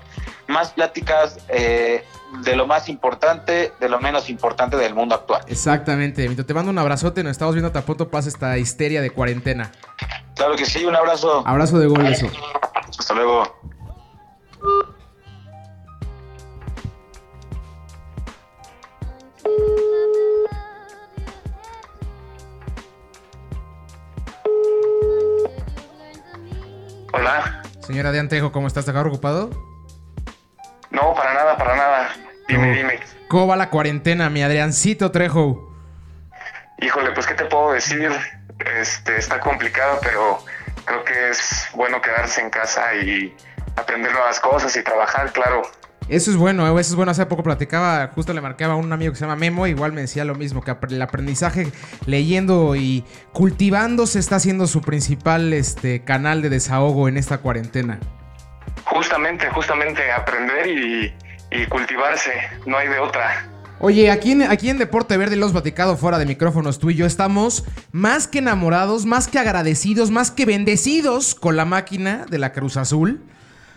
más 0.47 0.71
pláticas 0.71 1.37
eh, 1.49 2.03
de 2.43 2.55
lo 2.55 2.67
más 2.67 2.89
importante, 2.89 3.73
de 3.79 3.89
lo 3.89 3.99
menos 3.99 4.29
importante 4.29 4.77
del 4.77 4.93
mundo 4.93 5.15
actual. 5.15 5.43
Exactamente, 5.47 6.27
te 6.27 6.53
mando 6.53 6.71
un 6.71 6.77
abrazote, 6.77 7.23
nos 7.23 7.31
estamos 7.31 7.55
viendo 7.55 7.71
tan 7.71 7.83
pronto 7.83 8.09
pasa 8.09 8.29
esta 8.29 8.57
histeria 8.57 9.01
de 9.01 9.09
cuarentena. 9.09 9.71
Claro 10.35 10.55
que 10.55 10.65
sí, 10.65 10.85
un 10.85 10.95
abrazo. 10.95 11.43
Abrazo 11.45 11.79
de 11.79 11.87
gol 11.87 12.05
eso. 12.07 12.27
Hasta 12.97 13.13
luego. 13.13 13.74
Hola. 27.15 27.61
Señora 27.79 28.11
de 28.11 28.19
Antejo, 28.19 28.51
¿cómo 28.51 28.67
estás? 28.67 28.83
¿Te 28.83 28.91
ocupado? 28.91 29.49
No, 30.91 31.13
para 31.13 31.33
nada, 31.33 31.57
para 31.57 31.75
nada. 31.77 32.09
Dime, 32.45 32.75
dime. 32.75 32.99
¿Cómo 33.29 33.47
va 33.47 33.55
la 33.55 33.69
cuarentena, 33.69 34.29
mi 34.29 34.43
Adriancito 34.43 35.11
Trejo? 35.11 35.73
Híjole, 36.79 37.11
pues, 37.11 37.25
¿qué 37.25 37.33
te 37.33 37.45
puedo 37.45 37.71
decir? 37.71 38.11
Este, 38.81 39.15
está 39.15 39.39
complicado, 39.39 39.97
pero 40.01 40.39
creo 40.83 41.05
que 41.05 41.29
es 41.29 41.69
bueno 41.73 42.01
quedarse 42.01 42.41
en 42.41 42.49
casa 42.49 42.93
y 42.95 43.33
aprender 43.77 44.11
nuevas 44.11 44.41
cosas 44.41 44.75
y 44.75 44.83
trabajar, 44.83 45.31
claro. 45.31 45.61
Eso 46.07 46.29
es 46.29 46.37
bueno, 46.37 46.67
eso 46.67 46.91
es 46.91 46.95
bueno. 46.95 47.11
Hace 47.11 47.25
poco 47.25 47.41
platicaba, 47.41 48.11
justo 48.13 48.31
le 48.31 48.41
marcaba 48.41 48.73
a 48.73 48.75
un 48.75 48.93
amigo 48.93 49.11
que 49.11 49.17
se 49.17 49.25
llama 49.25 49.35
Memo, 49.35 49.65
igual 49.65 49.91
me 49.91 50.01
decía 50.01 50.23
lo 50.23 50.35
mismo, 50.35 50.61
que 50.61 50.75
el 50.89 51.01
aprendizaje 51.01 51.71
leyendo 52.05 52.75
y 52.75 53.03
cultivándose 53.33 54.19
está 54.19 54.39
siendo 54.39 54.67
su 54.67 54.81
principal 54.81 55.51
este, 55.53 56.03
canal 56.03 56.43
de 56.43 56.49
desahogo 56.49 57.07
en 57.07 57.17
esta 57.17 57.39
cuarentena. 57.39 57.99
Justamente, 58.85 59.49
justamente 59.49 60.11
aprender 60.11 60.67
y, 60.67 61.13
cultivarse, 61.69 62.31
no 62.67 62.77
hay 62.77 62.87
de 62.87 62.99
otra. 62.99 63.49
Oye, 63.79 64.11
aquí 64.11 64.33
en, 64.33 64.43
aquí 64.43 64.69
en 64.69 64.77
Deporte 64.77 65.17
Verde 65.17 65.35
lo 65.35 65.43
hemos 65.43 65.53
platicado 65.53 65.97
fuera 65.97 66.19
de 66.19 66.25
micrófonos, 66.25 66.79
tú 66.79 66.91
y 66.91 66.95
yo 66.95 67.05
estamos 67.05 67.65
más 67.91 68.27
que 68.27 68.39
enamorados, 68.39 69.05
más 69.05 69.27
que 69.27 69.39
agradecidos, 69.39 70.11
más 70.11 70.31
que 70.31 70.45
bendecidos 70.45 71.33
con 71.33 71.55
la 71.55 71.65
máquina 71.65 72.25
de 72.29 72.37
la 72.37 72.51
Cruz 72.51 72.77
Azul. 72.77 73.23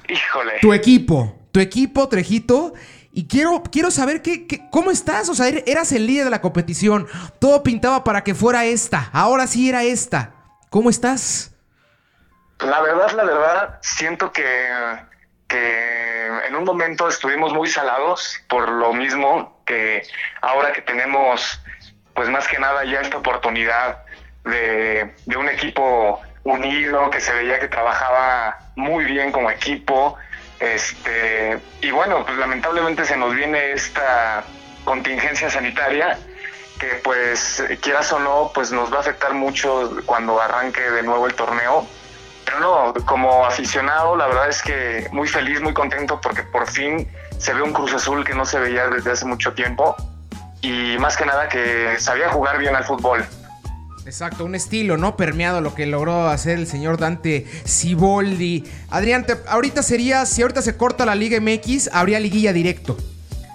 Híjole. 0.09 0.53
Tu 0.61 0.73
equipo, 0.73 1.39
tu 1.59 1.61
equipo, 1.61 2.09
Trejito. 2.09 2.73
Y 3.13 3.27
quiero, 3.27 3.65
quiero 3.73 3.91
saber 3.91 4.23
qué, 4.23 4.47
cómo 4.71 4.93
estás. 4.93 5.29
O 5.29 5.35
sea, 5.35 5.49
er, 5.49 5.65
eras 5.67 5.91
el 5.91 6.07
líder 6.07 6.25
de 6.27 6.31
la 6.31 6.41
competición. 6.41 7.09
Todo 7.41 7.65
pintaba 7.65 8.05
para 8.05 8.23
que 8.23 8.35
fuera 8.35 8.65
esta. 8.65 9.11
Ahora 9.13 9.49
sí 9.49 9.69
era 9.69 9.83
esta. 9.83 10.35
¿Cómo 10.71 10.89
estás? 10.89 11.53
La 12.61 12.81
verdad, 12.81 13.11
la 13.13 13.25
verdad, 13.25 13.79
siento 13.83 14.31
que, 14.31 14.69
que 15.49 16.27
en 16.49 16.55
un 16.55 16.65
momento 16.65 17.09
estuvimos 17.09 17.53
muy 17.53 17.69
salados 17.69 18.39
por 18.49 18.69
lo 18.69 18.93
mismo 18.93 19.63
que 19.65 20.03
ahora 20.41 20.73
que 20.73 20.83
tenemos, 20.83 21.61
pues 22.15 22.29
más 22.29 22.47
que 22.49 22.59
nada 22.59 22.85
ya 22.85 23.01
esta 23.01 23.19
oportunidad 23.19 24.05
de, 24.45 25.15
de 25.27 25.37
un 25.37 25.49
equipo 25.49 26.21
unido, 26.45 27.11
que 27.11 27.21
se 27.21 27.33
veía 27.33 27.59
que 27.61 27.69
trabajaba 27.69 28.59
muy 28.77 29.05
bien 29.05 29.33
como 29.33 29.51
equipo. 29.51 30.17
Este, 30.61 31.59
y 31.81 31.91
bueno, 31.91 32.25
pues 32.25 32.37
lamentablemente 32.37 33.05
se 33.05 33.17
nos 33.17 33.35
viene 33.35 33.73
esta 33.73 34.45
contingencia 34.85 35.51
sanitaria 35.51 36.19
que 36.79 37.01
pues 37.03 37.63
quieras 37.81 38.13
o 38.13 38.19
no, 38.19 38.51
pues 38.55 38.71
nos 38.73 38.93
va 38.93 38.99
a 38.99 39.01
afectar 39.01 39.35
mucho 39.35 40.01
cuando 40.07 40.41
arranque 40.41 40.81
de 40.81 41.03
nuevo 41.03 41.27
el 41.27 41.35
torneo. 41.35 41.87
Pero 42.45 42.61
no, 42.61 42.95
como 43.05 43.45
aficionado, 43.45 44.17
la 44.17 44.27
verdad 44.27 44.49
es 44.49 44.63
que 44.63 45.07
muy 45.13 45.29
feliz, 45.29 45.61
muy 45.61 45.75
contento 45.75 46.21
porque 46.21 46.43
por 46.45 46.67
fin 46.67 47.07
se 47.39 47.53
ve 47.53 47.63
un 47.63 47.73
Cruz 47.73 47.93
Azul 47.93 48.25
que 48.25 48.35
no 48.35 48.47
se 48.47 48.59
veía 48.59 48.89
desde 48.89 49.13
hace 49.13 49.27
mucho 49.27 49.53
tiempo 49.53 49.95
y 50.63 50.97
más 50.99 51.17
que 51.17 51.27
nada 51.27 51.49
que 51.49 51.97
sabía 51.99 52.31
jugar 52.31 52.59
bien 52.59 52.75
al 52.75 52.85
fútbol. 52.85 53.25
Exacto, 54.09 54.47
un 54.47 54.55
estilo, 54.55 54.97
¿no? 54.97 55.19
Permeado 55.19 55.61
lo 55.61 55.75
que 55.75 55.85
logró 55.85 56.29
hacer 56.29 56.59
el 56.59 56.67
señor 56.67 56.97
Dante 56.97 57.47
Siboldi. 57.67 58.65
Adrián, 58.89 59.27
ahorita 59.47 59.83
sería, 59.83 60.25
si 60.25 60.41
ahorita 60.41 60.63
se 60.63 60.79
corta 60.79 61.05
la 61.05 61.15
Liga 61.15 61.39
MX, 61.43 61.91
habría 61.93 62.19
liguilla 62.19 62.55
directo. 62.55 62.97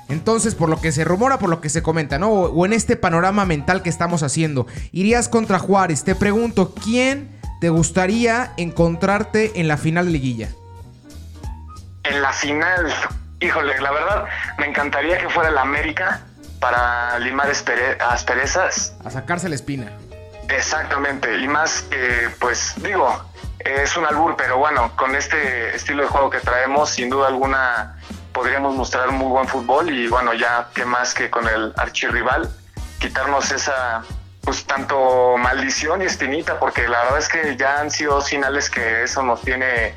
Entonces, 0.09 0.53
por 0.53 0.69
lo 0.69 0.79
que 0.79 0.91
se 0.91 1.03
rumora, 1.05 1.39
por 1.39 1.49
lo 1.49 1.59
que 1.59 1.69
se 1.69 1.81
comenta, 1.81 2.19
¿no? 2.19 2.29
O, 2.29 2.65
en 2.67 2.73
este 2.73 2.95
panorama 2.95 3.45
mental 3.45 3.81
que 3.81 3.89
estamos 3.89 4.21
haciendo, 4.21 4.67
irías 4.91 5.27
contra 5.27 5.57
Juárez. 5.57 6.03
Te 6.03 6.13
pregunto, 6.13 6.75
¿quién 6.75 7.35
te 7.59 7.69
gustaría 7.69 8.53
encontrarte 8.55 9.59
en 9.59 9.67
la 9.67 9.77
final 9.77 10.05
de 10.05 10.11
liguilla? 10.11 10.49
En 12.03 12.21
la 12.21 12.31
final, 12.31 12.93
híjole, 13.39 13.81
la 13.81 13.91
verdad, 13.91 14.25
me 14.59 14.67
encantaría 14.67 15.17
que 15.17 15.29
fuera 15.29 15.49
el 15.49 15.57
América 15.57 16.21
para 16.63 17.19
limar 17.19 17.49
asperezas. 17.49 18.95
A 19.03 19.09
sacarse 19.09 19.49
la 19.49 19.55
espina. 19.55 19.91
Exactamente, 20.49 21.37
y 21.39 21.47
más 21.47 21.81
que, 21.83 22.29
pues 22.39 22.73
digo, 22.77 23.23
es 23.59 23.95
un 23.95 24.05
albur, 24.05 24.35
pero 24.35 24.57
bueno, 24.57 24.91
con 24.95 25.15
este 25.15 25.75
estilo 25.75 26.03
de 26.03 26.09
juego 26.09 26.29
que 26.29 26.39
traemos, 26.39 26.89
sin 26.89 27.09
duda 27.09 27.27
alguna 27.27 27.97
podríamos 28.33 28.75
mostrar 28.75 29.11
muy 29.11 29.27
buen 29.27 29.47
fútbol 29.47 29.89
y 29.89 30.07
bueno, 30.07 30.33
ya 30.33 30.69
que 30.73 30.85
más 30.85 31.13
que 31.13 31.29
con 31.29 31.47
el 31.47 31.71
archirrival, 31.77 32.49
quitarnos 32.99 33.51
esa, 33.51 34.03
pues 34.41 34.65
tanto 34.65 35.37
maldición 35.37 36.01
y 36.01 36.05
estinita, 36.05 36.59
porque 36.59 36.87
la 36.87 37.03
verdad 37.03 37.19
es 37.19 37.29
que 37.29 37.55
ya 37.55 37.79
han 37.79 37.91
sido 37.91 38.21
finales 38.21 38.69
que 38.69 39.03
eso 39.03 39.21
nos 39.23 39.41
tiene, 39.41 39.93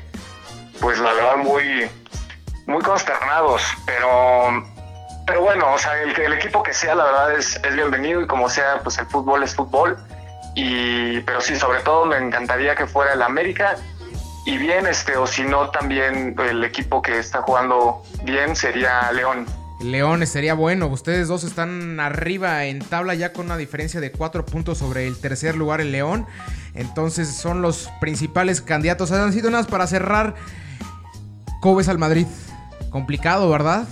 pues 0.79 0.99
la 0.99 1.13
verdad, 1.13 1.37
muy, 1.37 1.89
muy 2.67 2.83
consternados, 2.83 3.63
pero 3.85 4.63
pero 5.25 5.41
bueno, 5.41 5.73
o 5.73 5.77
sea, 5.77 6.01
el, 6.01 6.17
el, 6.17 6.33
equipo 6.33 6.63
que 6.63 6.73
sea, 6.73 6.95
la 6.95 7.03
verdad 7.03 7.33
es, 7.33 7.57
es 7.57 7.75
bienvenido 7.75 8.21
y 8.21 8.27
como 8.27 8.47
sea, 8.47 8.79
pues 8.81 8.97
el 8.97 9.07
fútbol 9.07 9.43
es 9.43 9.53
fútbol. 9.53 9.97
Y, 10.59 11.19
pero 11.21 11.39
sí, 11.39 11.55
sobre 11.55 11.81
todo 11.81 12.05
me 12.05 12.17
encantaría 12.17 12.73
que 12.75 12.87
fuera 12.87 13.13
el 13.13 13.21
América 13.21 13.75
y 14.43 14.57
bien, 14.57 14.87
este, 14.87 15.15
o 15.15 15.27
si 15.27 15.43
no, 15.43 15.69
también 15.69 16.35
el 16.39 16.63
equipo 16.63 16.99
que 17.01 17.19
está 17.19 17.43
jugando 17.43 18.01
bien 18.23 18.55
sería 18.55 19.11
León. 19.11 19.45
León 19.81 20.25
sería 20.25 20.55
bueno. 20.55 20.87
Ustedes 20.87 21.27
dos 21.27 21.43
están 21.43 21.99
arriba 21.99 22.63
en 22.63 22.79
tabla 22.79 23.13
ya 23.13 23.33
con 23.33 23.45
una 23.45 23.57
diferencia 23.57 23.99
de 23.99 24.11
cuatro 24.11 24.45
puntos 24.45 24.79
sobre 24.79 25.05
el 25.05 25.19
tercer 25.19 25.55
lugar 25.55 25.79
el 25.79 25.91
León. 25.91 26.25
Entonces 26.73 27.35
son 27.35 27.61
los 27.61 27.91
principales 27.99 28.61
candidatos. 28.61 29.11
Han 29.11 29.33
sido 29.33 29.51
nada 29.51 29.65
para 29.65 29.85
cerrar. 29.85 30.33
¿Cómo 31.61 31.75
ves 31.75 31.87
al 31.87 31.99
Madrid? 31.99 32.25
Complicado, 32.89 33.47
¿verdad? 33.49 33.87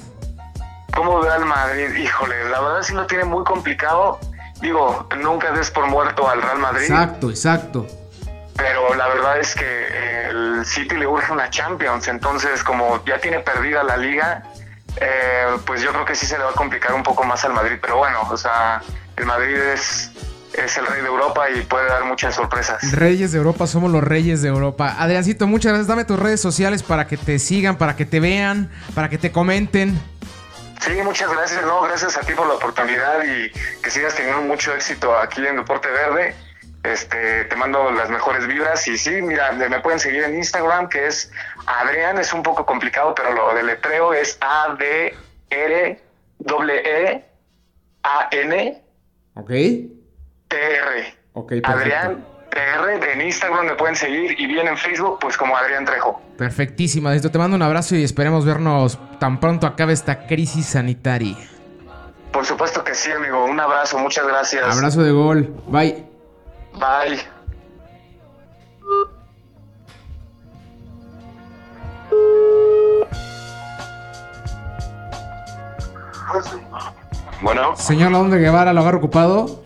¿Cómo 0.96 1.20
ve 1.20 1.30
al 1.30 1.46
Madrid? 1.46 1.94
Híjole, 1.96 2.50
la 2.50 2.62
verdad 2.62 2.82
sí 2.82 2.94
lo 2.94 3.06
tiene 3.06 3.26
muy 3.26 3.44
complicado. 3.44 4.20
Digo, 4.62 5.08
nunca 5.18 5.52
des 5.52 5.70
por 5.72 5.88
muerto 5.88 6.30
al 6.30 6.42
Real 6.42 6.60
Madrid. 6.60 6.84
Exacto, 6.84 7.30
exacto. 7.30 7.88
Pero 8.56 8.96
la 8.96 9.08
verdad 9.08 9.40
es 9.40 9.54
que 9.54 10.30
el 10.30 10.66
City 10.66 10.96
le 10.96 11.06
urge 11.06 11.32
una 11.32 11.50
Champions. 11.50 12.08
Entonces, 12.08 12.64
como 12.64 13.04
ya 13.06 13.20
tiene 13.20 13.40
perdida 13.40 13.84
la 13.84 13.98
liga, 13.98 14.44
eh, 14.96 15.48
pues 15.66 15.82
yo 15.82 15.92
creo 15.92 16.06
que 16.06 16.16
sí 16.16 16.26
se 16.26 16.38
le 16.38 16.46
va 16.46 16.52
a 16.52 16.54
complicar 16.54 16.94
un 16.94 17.04
poco 17.04 17.24
más 17.26 17.44
al 17.44 17.54
Madrid. 17.54 17.78
Pero 17.82 17.98
bueno, 17.98 18.22
o 18.30 18.38
sea, 18.38 18.82
el 19.18 19.26
Madrid 19.26 19.58
es, 19.58 20.12
es 20.54 20.78
el 20.78 20.86
rey 20.86 21.02
de 21.02 21.08
Europa 21.08 21.50
y 21.50 21.62
puede 21.64 21.88
dar 21.88 22.06
muchas 22.06 22.36
sorpresas. 22.36 22.94
Reyes 22.94 23.34
de 23.34 23.40
Europa, 23.40 23.68
somos 23.68 23.92
los 23.92 24.04
reyes 24.04 24.42
de 24.42 24.48
Europa. 24.48 24.96
Adriancito, 25.00 25.48
muchas 25.48 25.74
gracias. 25.74 25.88
Dame 25.88 26.06
tus 26.06 26.18
redes 26.18 26.40
sociales 26.40 26.82
para 26.82 27.08
que 27.08 27.18
te 27.18 27.40
sigan, 27.40 27.78
para 27.78 27.98
que 27.98 28.06
te 28.06 28.22
vean, 28.22 28.72
para 28.94 29.10
que 29.10 29.18
te 29.18 29.34
comenten. 29.34 30.00
Sí, 30.82 30.92
muchas 31.04 31.32
gracias. 31.32 31.64
No, 31.64 31.82
gracias 31.82 32.18
a 32.18 32.22
ti 32.22 32.34
por 32.34 32.48
la 32.48 32.56
oportunidad 32.56 33.24
y 33.24 33.50
que 33.82 33.90
sigas 33.90 34.16
teniendo 34.16 34.42
mucho 34.42 34.74
éxito 34.74 35.16
aquí 35.18 35.46
en 35.46 35.56
Deporte 35.58 35.90
Verde. 35.90 36.36
Este, 36.84 37.46
te 37.46 37.56
mando 37.56 37.90
las 37.92 38.10
mejores 38.10 38.46
vibras 38.46 38.88
y 38.88 38.96
sí, 38.98 39.22
mira, 39.22 39.52
me 39.54 39.80
pueden 39.80 40.00
seguir 40.00 40.24
en 40.24 40.36
Instagram 40.36 40.88
que 40.88 41.08
es 41.08 41.32
Adrián, 41.66 42.20
es 42.20 42.32
un 42.32 42.44
poco 42.44 42.64
complicado, 42.64 43.16
pero 43.16 43.34
lo 43.34 43.56
deletreo 43.56 44.14
es 44.14 44.38
A 44.42 44.76
D 44.78 45.16
R 45.50 46.00
E 46.70 47.26
A 48.04 48.28
N 48.32 48.84
Ok. 49.34 49.50
T 49.50 49.96
R. 50.52 51.16
Ok, 51.34 51.50
perfecto. 51.50 51.72
Adrián 51.72 52.26
TR 52.56 53.12
en 53.12 53.22
Instagram 53.22 53.66
me 53.66 53.76
pueden 53.76 53.98
seguir 53.98 54.40
y 54.40 54.48
bien 54.48 54.66
en 54.66 54.78
Facebook 54.78 55.18
pues 55.20 55.36
como 55.36 55.58
Adrián 55.58 55.84
Trejo. 55.84 56.22
Perfectísimo, 56.38 57.10
Adriancito. 57.10 57.30
Te 57.30 57.38
mando 57.38 57.58
un 57.58 57.62
abrazo 57.62 57.98
y 57.98 58.04
esperemos 58.04 58.46
vernos 58.46 58.98
tan 59.20 59.42
pronto 59.42 59.68
acabe 59.68 59.92
esta 59.92 60.26
crisis 60.26 60.68
sanitaria. 60.68 61.36
Por 62.32 62.46
supuesto 62.46 62.82
que 62.82 62.96
sí, 62.96 63.12
amigo. 63.12 63.44
Un 63.44 63.60
abrazo, 63.60 64.00
muchas 64.00 64.26
gracias. 64.26 64.74
Abrazo 64.74 65.04
de 65.04 65.12
gol. 65.12 65.54
Bye. 65.68 66.06
Bye. 66.74 67.20
Bueno, 77.42 77.76
Señor 77.76 78.14
Laonde 78.14 78.38
Guevara, 78.38 78.72
lo 78.72 78.80
agarro 78.80 79.00
ocupado. 79.00 79.65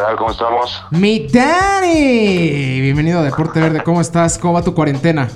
¿Qué 0.00 0.06
tal? 0.06 0.16
¿Cómo 0.16 0.30
estamos? 0.30 0.82
Mi 0.90 1.26
Dani. 1.26 2.80
Bienvenido 2.80 3.20
a 3.20 3.22
Deporte 3.22 3.60
Verde. 3.60 3.82
¿Cómo 3.82 4.00
estás? 4.00 4.38
¿Cómo 4.38 4.54
va 4.54 4.62
tu 4.62 4.74
cuarentena? 4.74 5.28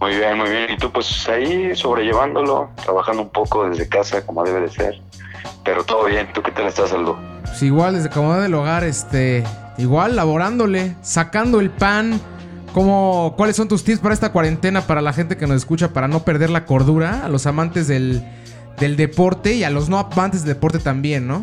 Muy 0.00 0.16
bien, 0.16 0.38
muy 0.38 0.48
bien. 0.48 0.70
Y 0.70 0.76
tú, 0.78 0.90
pues 0.90 1.28
ahí 1.28 1.76
sobrellevándolo, 1.76 2.70
trabajando 2.82 3.22
un 3.22 3.28
poco 3.28 3.68
desde 3.68 3.86
casa, 3.88 4.24
como 4.24 4.42
debe 4.42 4.62
de 4.62 4.70
ser. 4.70 5.00
Pero 5.64 5.84
todo 5.84 6.06
bien. 6.06 6.28
¿Tú 6.32 6.42
qué 6.42 6.50
tal 6.50 6.66
estás, 6.66 6.92
Aldo? 6.92 7.18
Pues 7.42 7.62
igual, 7.62 7.94
desde 7.94 8.08
comodidad 8.08 8.42
del 8.42 8.54
hogar, 8.54 8.84
este. 8.84 9.44
Igual, 9.76 10.16
laborándole, 10.16 10.96
sacando 11.02 11.60
el 11.60 11.70
pan. 11.70 12.20
¿Cómo, 12.72 13.34
¿Cuáles 13.36 13.56
son 13.56 13.68
tus 13.68 13.84
tips 13.84 14.00
para 14.00 14.14
esta 14.14 14.32
cuarentena 14.32 14.80
para 14.82 15.02
la 15.02 15.12
gente 15.12 15.36
que 15.36 15.46
nos 15.46 15.58
escucha 15.58 15.92
para 15.92 16.08
no 16.08 16.20
perder 16.24 16.48
la 16.50 16.64
cordura? 16.64 17.24
A 17.24 17.28
los 17.28 17.46
amantes 17.46 17.86
del, 17.86 18.24
del 18.78 18.96
deporte 18.96 19.52
y 19.52 19.64
a 19.64 19.70
los 19.70 19.88
no 19.90 19.98
amantes 19.98 20.44
del 20.44 20.54
deporte 20.54 20.78
también, 20.78 21.28
¿no? 21.28 21.42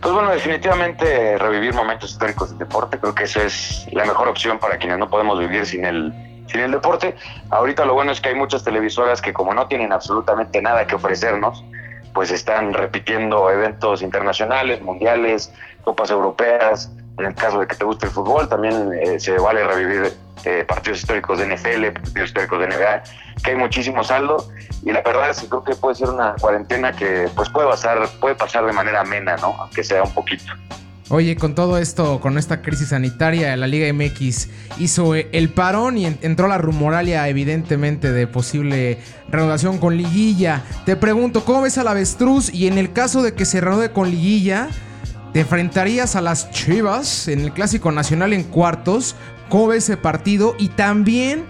Pues 0.00 0.14
bueno, 0.14 0.30
definitivamente 0.30 1.36
revivir 1.36 1.74
momentos 1.74 2.12
históricos 2.12 2.48
del 2.50 2.58
deporte, 2.58 2.98
creo 2.98 3.14
que 3.14 3.24
esa 3.24 3.42
es 3.42 3.86
la 3.92 4.06
mejor 4.06 4.28
opción 4.28 4.58
para 4.58 4.78
quienes 4.78 4.98
no 4.98 5.10
podemos 5.10 5.38
vivir 5.38 5.66
sin 5.66 5.84
el, 5.84 6.12
sin 6.46 6.60
el 6.60 6.70
deporte. 6.70 7.14
Ahorita 7.50 7.84
lo 7.84 7.92
bueno 7.92 8.10
es 8.12 8.20
que 8.20 8.30
hay 8.30 8.34
muchas 8.34 8.64
televisoras 8.64 9.20
que 9.20 9.34
como 9.34 9.52
no 9.52 9.66
tienen 9.68 9.92
absolutamente 9.92 10.62
nada 10.62 10.86
que 10.86 10.94
ofrecernos, 10.94 11.62
pues 12.14 12.30
están 12.30 12.72
repitiendo 12.72 13.50
eventos 13.50 14.00
internacionales, 14.00 14.80
mundiales, 14.80 15.52
copas 15.84 16.10
europeas. 16.10 16.90
En 17.18 17.26
el 17.26 17.34
caso 17.34 17.60
de 17.60 17.66
que 17.66 17.76
te 17.76 17.84
guste 17.84 18.06
el 18.06 18.12
fútbol, 18.12 18.48
también 18.48 18.92
eh, 18.94 19.20
se 19.20 19.38
vale 19.38 19.62
revivir 19.64 20.14
eh, 20.44 20.64
partidos 20.66 21.00
históricos 21.00 21.38
de 21.38 21.46
NFL, 21.54 21.92
partidos 21.92 22.28
históricos 22.28 22.60
de 22.60 22.66
NBA, 22.68 23.02
que 23.42 23.50
hay 23.50 23.56
muchísimo 23.56 24.02
saldo. 24.04 24.48
Y 24.84 24.92
la 24.92 25.02
verdad 25.02 25.30
es 25.30 25.40
que 25.40 25.48
creo 25.48 25.64
que 25.64 25.74
puede 25.74 25.94
ser 25.96 26.08
una 26.08 26.34
cuarentena 26.40 26.92
que 26.92 27.28
pues 27.36 27.48
puede 27.50 27.68
pasar, 27.68 28.08
puede 28.20 28.34
pasar 28.34 28.64
de 28.66 28.72
manera 28.72 29.00
amena, 29.02 29.36
¿no? 29.36 29.54
Aunque 29.60 29.84
sea 29.84 30.02
un 30.02 30.12
poquito. 30.14 30.52
Oye, 31.12 31.34
con 31.34 31.56
todo 31.56 31.76
esto, 31.76 32.20
con 32.20 32.38
esta 32.38 32.62
crisis 32.62 32.90
sanitaria, 32.90 33.56
la 33.56 33.66
Liga 33.66 33.92
MX 33.92 34.48
hizo 34.78 35.16
el 35.16 35.48
parón 35.48 35.98
y 35.98 36.06
en- 36.06 36.18
entró 36.22 36.46
la 36.46 36.56
rumoralia, 36.56 37.26
evidentemente, 37.26 38.12
de 38.12 38.28
posible 38.28 38.98
reanudación 39.28 39.78
con 39.78 39.96
Liguilla. 39.96 40.62
Te 40.86 40.94
pregunto, 40.94 41.44
¿cómo 41.44 41.62
ves 41.62 41.78
al 41.78 41.88
avestruz? 41.88 42.54
Y 42.54 42.68
en 42.68 42.78
el 42.78 42.92
caso 42.92 43.22
de 43.24 43.34
que 43.34 43.44
se 43.44 43.60
reanude 43.60 43.90
con 43.90 44.08
Liguilla, 44.08 44.68
¿te 45.32 45.40
enfrentarías 45.40 46.14
a 46.14 46.20
las 46.20 46.48
Chivas 46.52 47.26
en 47.26 47.40
el 47.40 47.52
Clásico 47.52 47.90
Nacional 47.90 48.32
en 48.32 48.44
cuartos? 48.44 49.16
¿Cómo 49.50 49.66
ves 49.66 49.84
ese 49.84 49.96
partido? 49.96 50.54
Y 50.58 50.68
también, 50.68 51.44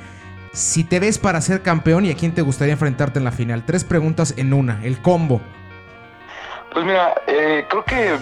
si 0.53 0.85
te 0.85 0.99
ves 0.99 1.19
para 1.19 1.41
ser 1.43 1.63
campeón 1.63 2.07
y 2.07 2.11
a 2.11 2.17
quién 2.17 2.35
te 2.35 2.43
gustaría 2.43 2.73
enfrentarte 2.73 3.19
en 3.19 3.25
la 3.25 3.31
final. 3.31 3.65
Tres 3.67 3.85
preguntas 3.85 4.35
en 4.39 4.55
una, 4.55 4.83
el 4.83 5.01
combo. 5.03 5.41
Pues 6.73 6.85
mira, 6.87 7.15
eh, 7.27 7.67
creo 7.69 7.85
que 7.85 8.17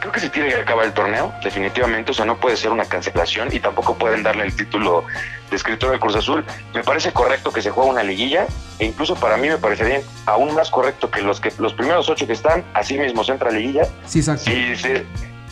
creo 0.00 0.12
que 0.12 0.20
se 0.20 0.30
tiene 0.30 0.48
que 0.48 0.56
acabar 0.56 0.86
el 0.86 0.92
torneo, 0.92 1.32
definitivamente. 1.42 2.12
O 2.12 2.14
sea, 2.14 2.24
no 2.24 2.38
puede 2.38 2.56
ser 2.56 2.70
una 2.70 2.84
cancelación 2.84 3.48
y 3.52 3.60
tampoco 3.60 3.96
pueden 3.96 4.22
darle 4.22 4.44
el 4.44 4.56
título 4.56 5.04
de 5.50 5.56
escritor 5.56 5.90
de 5.90 5.98
Cruz 5.98 6.16
Azul. 6.16 6.44
Me 6.72 6.82
parece 6.82 7.12
correcto 7.12 7.52
que 7.52 7.60
se 7.60 7.70
juegue 7.70 7.90
una 7.90 8.02
liguilla 8.02 8.46
e 8.78 8.86
incluso 8.86 9.14
para 9.14 9.36
mí 9.36 9.48
me 9.48 9.58
parecería 9.58 10.00
aún 10.24 10.54
más 10.54 10.70
correcto 10.70 11.10
que 11.10 11.20
los 11.20 11.40
que 11.40 11.52
los 11.58 11.74
primeros 11.74 12.08
ocho 12.08 12.26
que 12.26 12.32
están, 12.32 12.64
así 12.72 12.98
mismo 12.98 13.24
se 13.24 13.32
entra 13.32 13.50
a 13.50 13.52
liguilla. 13.52 13.84
Sí, 14.06 14.20
exacto. 14.20 14.44
Si 14.44 14.76
se, 14.76 15.04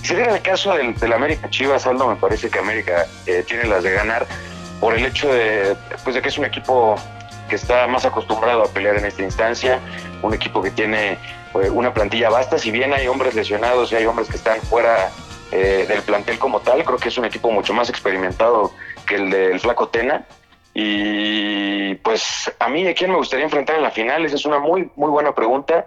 si 0.06 0.14
diera 0.14 0.34
el 0.34 0.42
caso 0.42 0.72
del, 0.74 0.94
del 0.94 1.12
América 1.12 1.50
Chivas, 1.50 1.86
Aldo, 1.86 2.06
me 2.06 2.16
parece 2.16 2.48
que 2.48 2.60
América 2.60 3.06
eh, 3.26 3.44
tiene 3.46 3.64
las 3.64 3.82
de 3.82 3.92
ganar 3.92 4.26
por 4.80 4.94
el 4.94 5.04
hecho 5.04 5.32
de, 5.32 5.76
pues, 6.04 6.14
de 6.14 6.22
que 6.22 6.28
es 6.28 6.38
un 6.38 6.44
equipo 6.44 6.94
que 7.48 7.56
está 7.56 7.88
más 7.88 8.04
acostumbrado 8.04 8.62
a 8.62 8.68
pelear 8.68 8.96
en 8.96 9.04
esta 9.04 9.22
instancia, 9.22 9.80
un 10.22 10.32
equipo 10.32 10.62
que 10.62 10.70
tiene 10.70 11.12
eh, 11.12 11.70
una 11.70 11.92
plantilla 11.92 12.30
vasta, 12.30 12.56
si 12.56 12.70
bien 12.70 12.92
hay 12.92 13.08
hombres 13.08 13.34
lesionados 13.34 13.90
y 13.90 13.96
hay 13.96 14.06
hombres 14.06 14.28
que 14.28 14.36
están 14.36 14.60
fuera 14.60 15.10
eh, 15.50 15.86
del 15.88 16.02
plantel 16.02 16.38
como 16.38 16.60
tal, 16.60 16.84
creo 16.84 16.98
que 16.98 17.08
es 17.08 17.18
un 17.18 17.24
equipo 17.24 17.50
mucho 17.50 17.72
más 17.74 17.90
experimentado 17.90 18.72
que 19.06 19.16
el 19.16 19.30
del 19.30 19.58
Flaco 19.58 19.88
Tena. 19.88 20.24
Y 20.72 21.94
pues 21.96 22.52
a 22.60 22.68
mí, 22.68 22.86
¿a 22.86 22.94
quién 22.94 23.10
me 23.10 23.16
gustaría 23.16 23.46
enfrentar 23.46 23.76
en 23.76 23.82
la 23.82 23.90
final? 23.90 24.24
Esa 24.24 24.36
es 24.36 24.44
una 24.44 24.58
muy, 24.58 24.90
muy 24.94 25.10
buena 25.10 25.34
pregunta. 25.34 25.86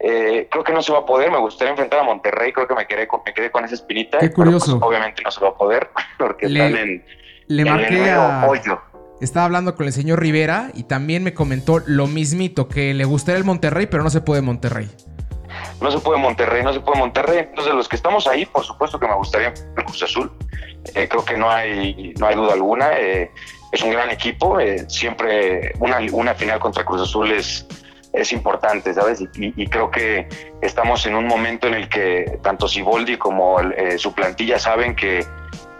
Eh, 0.00 0.46
creo 0.50 0.62
que 0.62 0.72
no 0.72 0.80
se 0.82 0.92
va 0.92 1.00
a 1.00 1.06
poder, 1.06 1.30
me 1.30 1.38
gustaría 1.38 1.70
enfrentar 1.72 2.00
a 2.00 2.02
Monterrey, 2.04 2.52
creo 2.52 2.68
que 2.68 2.74
me 2.74 2.86
quedé 2.86 3.08
con, 3.08 3.20
me 3.26 3.34
quedé 3.34 3.50
con 3.50 3.64
esa 3.64 3.74
espinita. 3.74 4.18
Qué 4.18 4.28
pero, 4.30 4.50
pues, 4.50 4.62
curioso. 4.64 4.78
obviamente 4.80 5.22
no 5.22 5.30
se 5.30 5.40
va 5.40 5.48
a 5.48 5.54
poder, 5.54 5.90
porque 6.18 6.48
Le- 6.48 6.66
están 6.66 6.80
en, 6.88 7.04
Le 7.48 7.62
en 7.62 7.68
el 7.68 7.74
marqué 7.74 7.96
mero 7.98 8.20
a... 8.22 8.46
hoyo. 8.46 8.80
Estaba 9.20 9.46
hablando 9.46 9.74
con 9.74 9.86
el 9.86 9.92
señor 9.92 10.20
Rivera 10.20 10.70
y 10.74 10.84
también 10.84 11.24
me 11.24 11.34
comentó 11.34 11.80
lo 11.84 12.06
mismito, 12.06 12.68
que 12.68 12.94
le 12.94 13.04
gustaría 13.04 13.38
el 13.38 13.44
Monterrey, 13.44 13.86
pero 13.86 14.04
no 14.04 14.10
se 14.10 14.20
puede 14.20 14.42
Monterrey. 14.42 14.88
No 15.80 15.90
se 15.90 15.98
puede 15.98 16.20
Monterrey, 16.20 16.62
no 16.62 16.72
se 16.72 16.78
puede 16.78 17.00
Monterrey. 17.00 17.38
Entonces, 17.40 17.74
los 17.74 17.88
que 17.88 17.96
estamos 17.96 18.28
ahí, 18.28 18.46
por 18.46 18.62
supuesto 18.64 19.00
que 19.00 19.08
me 19.08 19.14
gustaría 19.16 19.48
el 19.76 19.84
Cruz 19.84 20.02
Azul. 20.04 20.30
Eh, 20.94 21.08
creo 21.08 21.24
que 21.24 21.36
no 21.36 21.50
hay, 21.50 22.14
no 22.20 22.26
hay 22.28 22.36
duda 22.36 22.52
alguna. 22.52 22.90
Eh, 22.96 23.32
es 23.72 23.82
un 23.82 23.90
gran 23.90 24.08
equipo. 24.10 24.60
eh, 24.60 24.84
siempre 24.88 25.72
una, 25.80 25.98
una 26.12 26.34
final 26.34 26.60
contra 26.60 26.84
Cruz 26.84 27.02
Azul 27.02 27.32
es, 27.32 27.66
es 28.18 28.32
importante, 28.32 28.92
¿sabes? 28.92 29.22
Y, 29.34 29.66
creo 29.68 29.90
que 29.90 30.28
estamos 30.60 31.06
en 31.06 31.14
un 31.14 31.26
momento 31.26 31.68
en 31.68 31.74
el 31.74 31.88
que 31.88 32.38
tanto 32.42 32.66
Siboldi 32.66 33.16
como 33.16 33.60
eh, 33.60 33.98
su 33.98 34.12
plantilla 34.12 34.58
saben 34.58 34.96
que, 34.96 35.24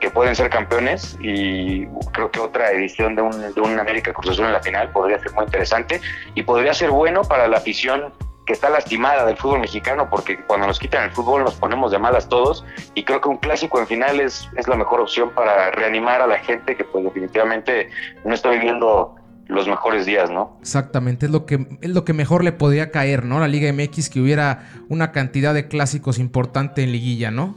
que 0.00 0.10
pueden 0.10 0.36
ser 0.36 0.48
campeones 0.48 1.16
y 1.20 1.86
creo 2.12 2.30
que 2.30 2.38
otra 2.40 2.70
edición 2.70 3.16
de 3.16 3.22
un, 3.22 3.54
de 3.54 3.60
un 3.60 3.78
América 3.78 4.12
Cruz 4.12 4.30
Azul 4.30 4.46
en 4.46 4.52
la 4.52 4.60
final 4.60 4.90
podría 4.90 5.18
ser 5.18 5.32
muy 5.32 5.44
interesante 5.44 6.00
y 6.34 6.42
podría 6.42 6.72
ser 6.74 6.90
bueno 6.90 7.22
para 7.22 7.48
la 7.48 7.56
afición 7.56 8.12
que 8.46 8.52
está 8.52 8.70
lastimada 8.70 9.26
del 9.26 9.36
fútbol 9.36 9.60
mexicano 9.60 10.08
porque 10.08 10.42
cuando 10.44 10.66
nos 10.66 10.78
quitan 10.78 11.04
el 11.04 11.10
fútbol 11.10 11.44
nos 11.44 11.54
ponemos 11.56 11.90
de 11.90 11.98
malas 11.98 12.28
todos 12.28 12.64
y 12.94 13.04
creo 13.04 13.20
que 13.20 13.28
un 13.28 13.36
clásico 13.36 13.78
en 13.78 13.86
final 13.86 14.20
es, 14.20 14.48
es 14.56 14.68
la 14.68 14.76
mejor 14.76 15.00
opción 15.00 15.30
para 15.30 15.70
reanimar 15.72 16.22
a 16.22 16.26
la 16.26 16.38
gente 16.38 16.76
que 16.76 16.84
pues 16.84 17.04
definitivamente 17.04 17.90
no 18.24 18.32
está 18.32 18.48
viviendo 18.50 19.17
los 19.48 19.66
mejores 19.66 20.06
días, 20.06 20.30
¿no? 20.30 20.58
Exactamente, 20.60 21.26
es 21.26 21.32
lo 21.32 21.46
que, 21.46 21.66
es 21.80 21.90
lo 21.90 22.04
que 22.04 22.12
mejor 22.12 22.44
le 22.44 22.52
podría 22.52 22.90
caer, 22.90 23.24
¿no? 23.24 23.40
La 23.40 23.48
Liga 23.48 23.72
MX 23.72 24.10
que 24.10 24.20
hubiera 24.20 24.68
una 24.88 25.10
cantidad 25.10 25.54
de 25.54 25.68
clásicos 25.68 26.18
importante 26.18 26.82
en 26.82 26.92
liguilla, 26.92 27.30
¿no? 27.30 27.56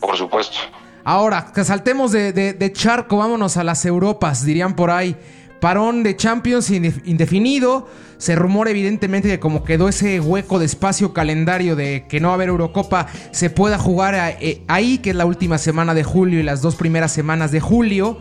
Por 0.00 0.16
supuesto. 0.16 0.56
Ahora, 1.04 1.52
que 1.54 1.64
saltemos 1.64 2.12
de, 2.12 2.32
de- 2.32 2.52
de 2.52 2.72
charco, 2.72 3.16
vámonos 3.18 3.56
a 3.56 3.64
las 3.64 3.84
Europas, 3.86 4.44
dirían 4.44 4.74
por 4.76 4.90
ahí. 4.90 5.16
parón 5.60 6.02
de 6.02 6.16
Champions 6.16 6.70
indefinido. 6.70 7.88
Se 8.18 8.34
rumora 8.34 8.70
evidentemente 8.70 9.28
de 9.28 9.38
cómo 9.40 9.62
quedó 9.64 9.88
ese 9.88 10.20
hueco 10.20 10.58
de 10.58 10.64
espacio 10.66 11.12
calendario 11.12 11.76
de 11.76 12.06
que 12.08 12.18
no 12.20 12.28
va 12.28 12.34
a 12.34 12.36
haber 12.36 12.48
Eurocopa, 12.48 13.06
se 13.30 13.50
pueda 13.50 13.78
jugar 13.78 14.14
eh, 14.40 14.62
ahí, 14.68 14.98
que 14.98 15.10
es 15.10 15.16
la 15.16 15.26
última 15.26 15.58
semana 15.58 15.94
de 15.94 16.02
julio 16.04 16.40
y 16.40 16.42
las 16.42 16.60
dos 16.62 16.76
primeras 16.76 17.12
semanas 17.12 17.52
de 17.52 17.60
julio. 17.60 18.18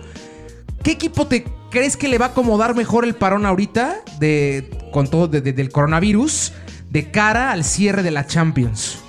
¿Qué 0.83 0.91
equipo 0.91 1.27
te 1.27 1.45
crees 1.75 1.97
que 1.97 2.07
le 2.07 2.17
va 2.17 2.27
a 2.27 2.29
acomodar 2.29 2.73
mejor 2.73 3.03
el 3.03 3.15
parón 3.15 3.45
ahorita 3.45 3.97
de, 4.17 4.69
con 4.93 5.09
todo 5.09 5.27
del 5.27 5.71
coronavirus 5.73 6.53
de 6.89 7.11
cara 7.11 7.51
al 7.51 7.65
cierre 7.65 8.01
de 8.01 8.11
la 8.11 8.25
Champions? 8.25 9.03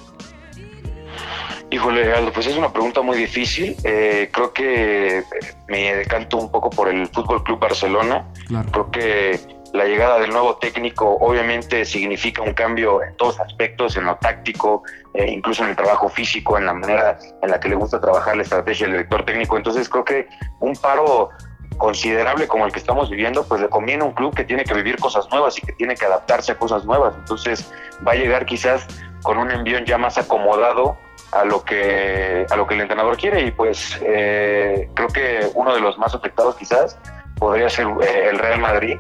Híjole, 1.70 2.12
Aldo, 2.12 2.32
pues 2.32 2.48
es 2.48 2.56
una 2.56 2.72
pregunta 2.72 3.02
muy 3.02 3.18
difícil. 3.18 3.76
Eh, 3.84 4.30
creo 4.32 4.52
que 4.52 5.22
me 5.68 5.94
decanto 5.94 6.38
un 6.38 6.50
poco 6.50 6.68
por 6.70 6.88
el 6.88 7.06
Fútbol 7.06 7.44
Club 7.44 7.60
Barcelona. 7.60 8.26
Creo 8.72 8.90
que 8.90 9.38
la 9.72 9.84
llegada 9.84 10.18
del 10.18 10.30
nuevo 10.30 10.56
técnico 10.56 11.18
obviamente 11.20 11.84
significa 11.84 12.42
un 12.42 12.52
cambio 12.52 13.00
en 13.00 13.16
todos 13.16 13.38
aspectos, 13.38 13.96
en 13.96 14.06
lo 14.06 14.16
táctico, 14.16 14.82
eh, 15.14 15.30
incluso 15.30 15.62
en 15.62 15.70
el 15.70 15.76
trabajo 15.76 16.08
físico, 16.08 16.58
en 16.58 16.66
la 16.66 16.74
manera 16.74 17.16
en 17.42 17.48
la 17.48 17.60
que 17.60 17.68
le 17.68 17.76
gusta 17.76 18.00
trabajar 18.00 18.36
la 18.36 18.42
estrategia 18.42 18.86
del 18.86 18.96
director 18.96 19.24
técnico. 19.24 19.56
Entonces 19.56 19.88
creo 19.88 20.04
que 20.04 20.26
un 20.58 20.74
paro 20.74 21.30
considerable 21.78 22.48
como 22.48 22.66
el 22.66 22.72
que 22.72 22.78
estamos 22.78 23.10
viviendo, 23.10 23.44
pues 23.46 23.60
le 23.60 23.68
conviene 23.68 24.04
un 24.04 24.12
club 24.12 24.34
que 24.34 24.44
tiene 24.44 24.64
que 24.64 24.74
vivir 24.74 24.96
cosas 24.98 25.28
nuevas 25.30 25.58
y 25.58 25.60
que 25.60 25.72
tiene 25.72 25.94
que 25.94 26.04
adaptarse 26.04 26.52
a 26.52 26.58
cosas 26.58 26.84
nuevas. 26.84 27.14
Entonces 27.16 27.72
va 28.06 28.12
a 28.12 28.14
llegar 28.14 28.46
quizás 28.46 28.86
con 29.22 29.38
un 29.38 29.50
envión 29.50 29.84
ya 29.84 29.98
más 29.98 30.18
acomodado 30.18 30.96
a 31.32 31.44
lo 31.44 31.64
que 31.64 32.46
a 32.48 32.56
lo 32.56 32.66
que 32.66 32.74
el 32.74 32.80
entrenador 32.82 33.16
quiere 33.16 33.42
y 33.42 33.50
pues 33.50 33.98
eh, 34.02 34.88
creo 34.94 35.08
que 35.08 35.50
uno 35.54 35.74
de 35.74 35.80
los 35.80 35.98
más 35.98 36.14
afectados 36.14 36.56
quizás 36.56 36.98
podría 37.38 37.68
ser 37.68 37.86
eh, 38.02 38.28
el 38.30 38.38
Real 38.38 38.60
Madrid 38.60 38.98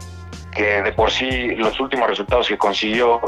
que 0.52 0.82
de 0.82 0.92
por 0.92 1.10
sí 1.10 1.54
los 1.54 1.78
últimos 1.78 2.08
resultados 2.08 2.48
que 2.48 2.58
consiguió 2.58 3.20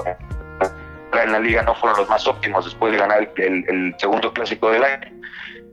en 1.13 1.33
la 1.33 1.39
liga 1.39 1.63
no 1.63 1.75
fueron 1.75 1.99
los 2.01 2.09
más 2.09 2.27
óptimos 2.27 2.65
después 2.65 2.93
de 2.93 2.99
ganar 2.99 3.33
el, 3.37 3.95
segundo 3.99 4.33
clásico 4.33 4.71
del 4.71 4.85
año 4.85 5.09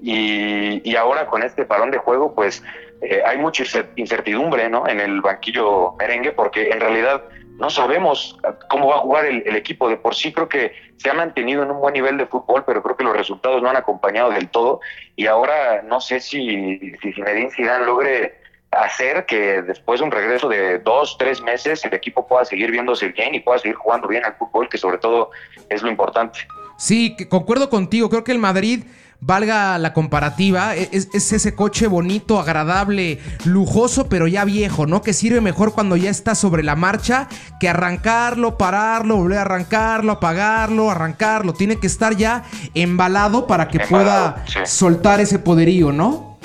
y, 0.01 0.95
ahora 0.95 1.25
con 1.25 1.43
este 1.43 1.65
parón 1.65 1.91
de 1.91 1.97
juego 1.97 2.35
pues 2.35 2.63
eh, 3.09 3.21
hay 3.25 3.37
mucha 3.37 3.63
incertidumbre 3.95 4.69
¿no? 4.69 4.87
en 4.87 4.99
el 4.99 5.21
banquillo 5.21 5.93
merengue 5.97 6.31
porque 6.31 6.69
en 6.69 6.79
realidad 6.79 7.23
no 7.57 7.69
sabemos 7.69 8.37
cómo 8.69 8.87
va 8.87 8.95
a 8.95 8.99
jugar 8.99 9.25
el, 9.25 9.55
equipo. 9.55 9.87
De 9.87 9.97
por 9.97 10.15
sí 10.15 10.33
creo 10.33 10.49
que 10.49 10.73
se 10.97 11.09
ha 11.09 11.13
mantenido 11.13 11.63
en 11.63 11.71
un 11.71 11.79
buen 11.79 11.93
nivel 11.93 12.17
de 12.17 12.25
fútbol, 12.25 12.63
pero 12.65 12.83
creo 12.83 12.97
que 12.97 13.03
los 13.03 13.15
resultados 13.15 13.61
no 13.61 13.69
han 13.69 13.77
acompañado 13.77 14.31
del 14.31 14.49
todo. 14.49 14.81
Y 15.15 15.27
ahora 15.27 15.81
no 15.83 16.01
sé 16.01 16.19
si, 16.19 16.79
si 17.01 17.13
Zinedine 17.13 17.51
Zidane 17.51 17.85
logre 17.85 18.35
hacer 18.71 19.25
que 19.25 19.61
después 19.61 19.99
de 19.99 20.05
un 20.05 20.11
regreso 20.11 20.49
de 20.49 20.79
dos, 20.79 21.17
tres 21.17 21.41
meses 21.41 21.85
el 21.85 21.93
equipo 21.93 22.27
pueda 22.27 22.43
seguir 22.43 22.71
viéndose 22.71 23.07
bien 23.09 23.33
y 23.33 23.39
pueda 23.39 23.59
seguir 23.59 23.75
jugando 23.75 24.07
bien 24.07 24.25
al 24.25 24.35
fútbol, 24.35 24.67
que 24.67 24.77
sobre 24.77 24.97
todo 24.97 25.31
es 25.69 25.81
lo 25.81 25.89
importante. 25.89 26.39
Sí, 26.77 27.15
concuerdo 27.29 27.69
contigo. 27.69 28.09
Creo 28.09 28.25
que 28.25 28.33
el 28.33 28.39
Madrid 28.39 28.83
valga 29.19 29.77
la 29.77 29.93
comparativa, 29.93 30.75
e, 30.75 30.89
es, 30.91 31.09
ese 31.13 31.55
coche 31.55 31.87
bonito, 31.87 32.39
agradable, 32.39 33.19
lujoso, 33.43 34.07
pero 34.07 34.27
ya 34.27 34.45
viejo, 34.45 34.85
¿no? 34.85 35.01
Que 35.01 35.13
sirve 35.13 35.41
mejor 35.41 35.73
cuando 35.73 35.95
ya 35.95 36.09
está 36.09 36.35
sobre 36.35 36.63
la 36.63 36.75
marcha 36.75 37.27
que 37.59 37.69
arrancarlo, 37.69 38.57
pararlo, 38.57 39.17
volver 39.17 39.39
a 39.39 39.41
arrancarlo, 39.41 40.11
apagarlo, 40.11 40.91
arrancarlo. 40.91 41.53
Tiene 41.53 41.77
que 41.77 41.87
estar 41.87 42.15
ya 42.15 42.43
embalado 42.73 43.47
para 43.47 43.67
que 43.67 43.79
pueda 43.79 44.43
soltar 44.65 45.19
ese 45.19 45.39
poderío, 45.39 45.91
¿no? 45.91 46.37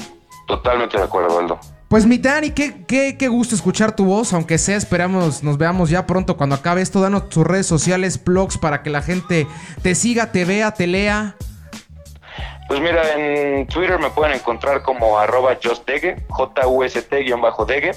Totalmente 0.46 0.96
de 0.96 1.04
acuerdo, 1.04 1.38
Aldo. 1.38 1.60
Pues 1.90 2.06
mi 2.06 2.18
Dani, 2.18 2.50
qué, 2.50 2.84
qué, 2.86 3.16
qué, 3.18 3.26
gusto 3.26 3.56
escuchar 3.56 3.96
tu 3.96 4.04
voz, 4.04 4.32
aunque 4.32 4.58
sea, 4.58 4.76
esperamos, 4.76 5.42
nos 5.42 5.58
veamos 5.58 5.90
ya 5.90 6.06
pronto 6.06 6.36
cuando 6.36 6.54
acabe 6.54 6.82
esto. 6.82 7.00
Danos 7.00 7.28
tus 7.28 7.44
redes 7.44 7.66
sociales, 7.66 8.22
blogs, 8.22 8.58
para 8.58 8.84
que 8.84 8.90
la 8.90 9.02
gente 9.02 9.48
te 9.82 9.96
siga, 9.96 10.30
te 10.30 10.44
vea, 10.44 10.70
te 10.70 10.86
lea. 10.86 11.34
Pues 12.70 12.80
mira, 12.80 13.02
en 13.16 13.66
Twitter 13.66 13.98
me 13.98 14.10
pueden 14.10 14.32
encontrar 14.32 14.82
como 14.82 15.18
arroba 15.18 15.58
justdegue, 15.60 16.22
J-U-S-T-degue, 16.28 17.92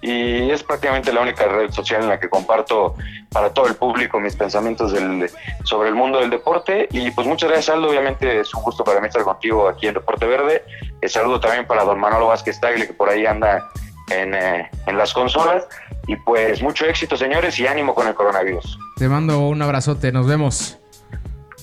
y 0.00 0.50
es 0.50 0.64
prácticamente 0.64 1.12
la 1.12 1.20
única 1.20 1.46
red 1.46 1.70
social 1.70 2.02
en 2.02 2.08
la 2.08 2.18
que 2.18 2.28
comparto 2.28 2.96
para 3.30 3.50
todo 3.54 3.68
el 3.68 3.76
público 3.76 4.18
mis 4.18 4.34
pensamientos 4.34 4.90
del, 4.90 5.30
sobre 5.62 5.90
el 5.90 5.94
mundo 5.94 6.18
del 6.18 6.30
deporte. 6.30 6.88
Y 6.90 7.12
pues 7.12 7.28
muchas 7.28 7.48
gracias, 7.48 7.76
Aldo. 7.76 7.90
Obviamente 7.90 8.40
es 8.40 8.52
un 8.54 8.64
gusto 8.64 8.82
para 8.82 9.00
mí 9.00 9.06
estar 9.06 9.22
contigo 9.22 9.68
aquí 9.68 9.86
en 9.86 9.94
Deporte 9.94 10.26
Verde. 10.26 10.64
El 11.00 11.10
saludo 11.10 11.38
también 11.38 11.68
para 11.68 11.84
don 11.84 12.00
Manolo 12.00 12.26
Vázquez 12.26 12.58
Tagle, 12.58 12.88
que 12.88 12.94
por 12.94 13.08
ahí 13.08 13.24
anda 13.24 13.70
en, 14.10 14.34
eh, 14.34 14.68
en 14.88 14.98
las 14.98 15.14
consolas. 15.14 15.68
Y 16.08 16.16
pues 16.16 16.60
mucho 16.60 16.86
éxito, 16.86 17.16
señores, 17.16 17.56
y 17.60 17.68
ánimo 17.68 17.94
con 17.94 18.08
el 18.08 18.14
coronavirus. 18.14 18.80
Te 18.96 19.08
mando 19.08 19.46
un 19.46 19.62
abrazote, 19.62 20.10
nos 20.10 20.26
vemos. 20.26 20.76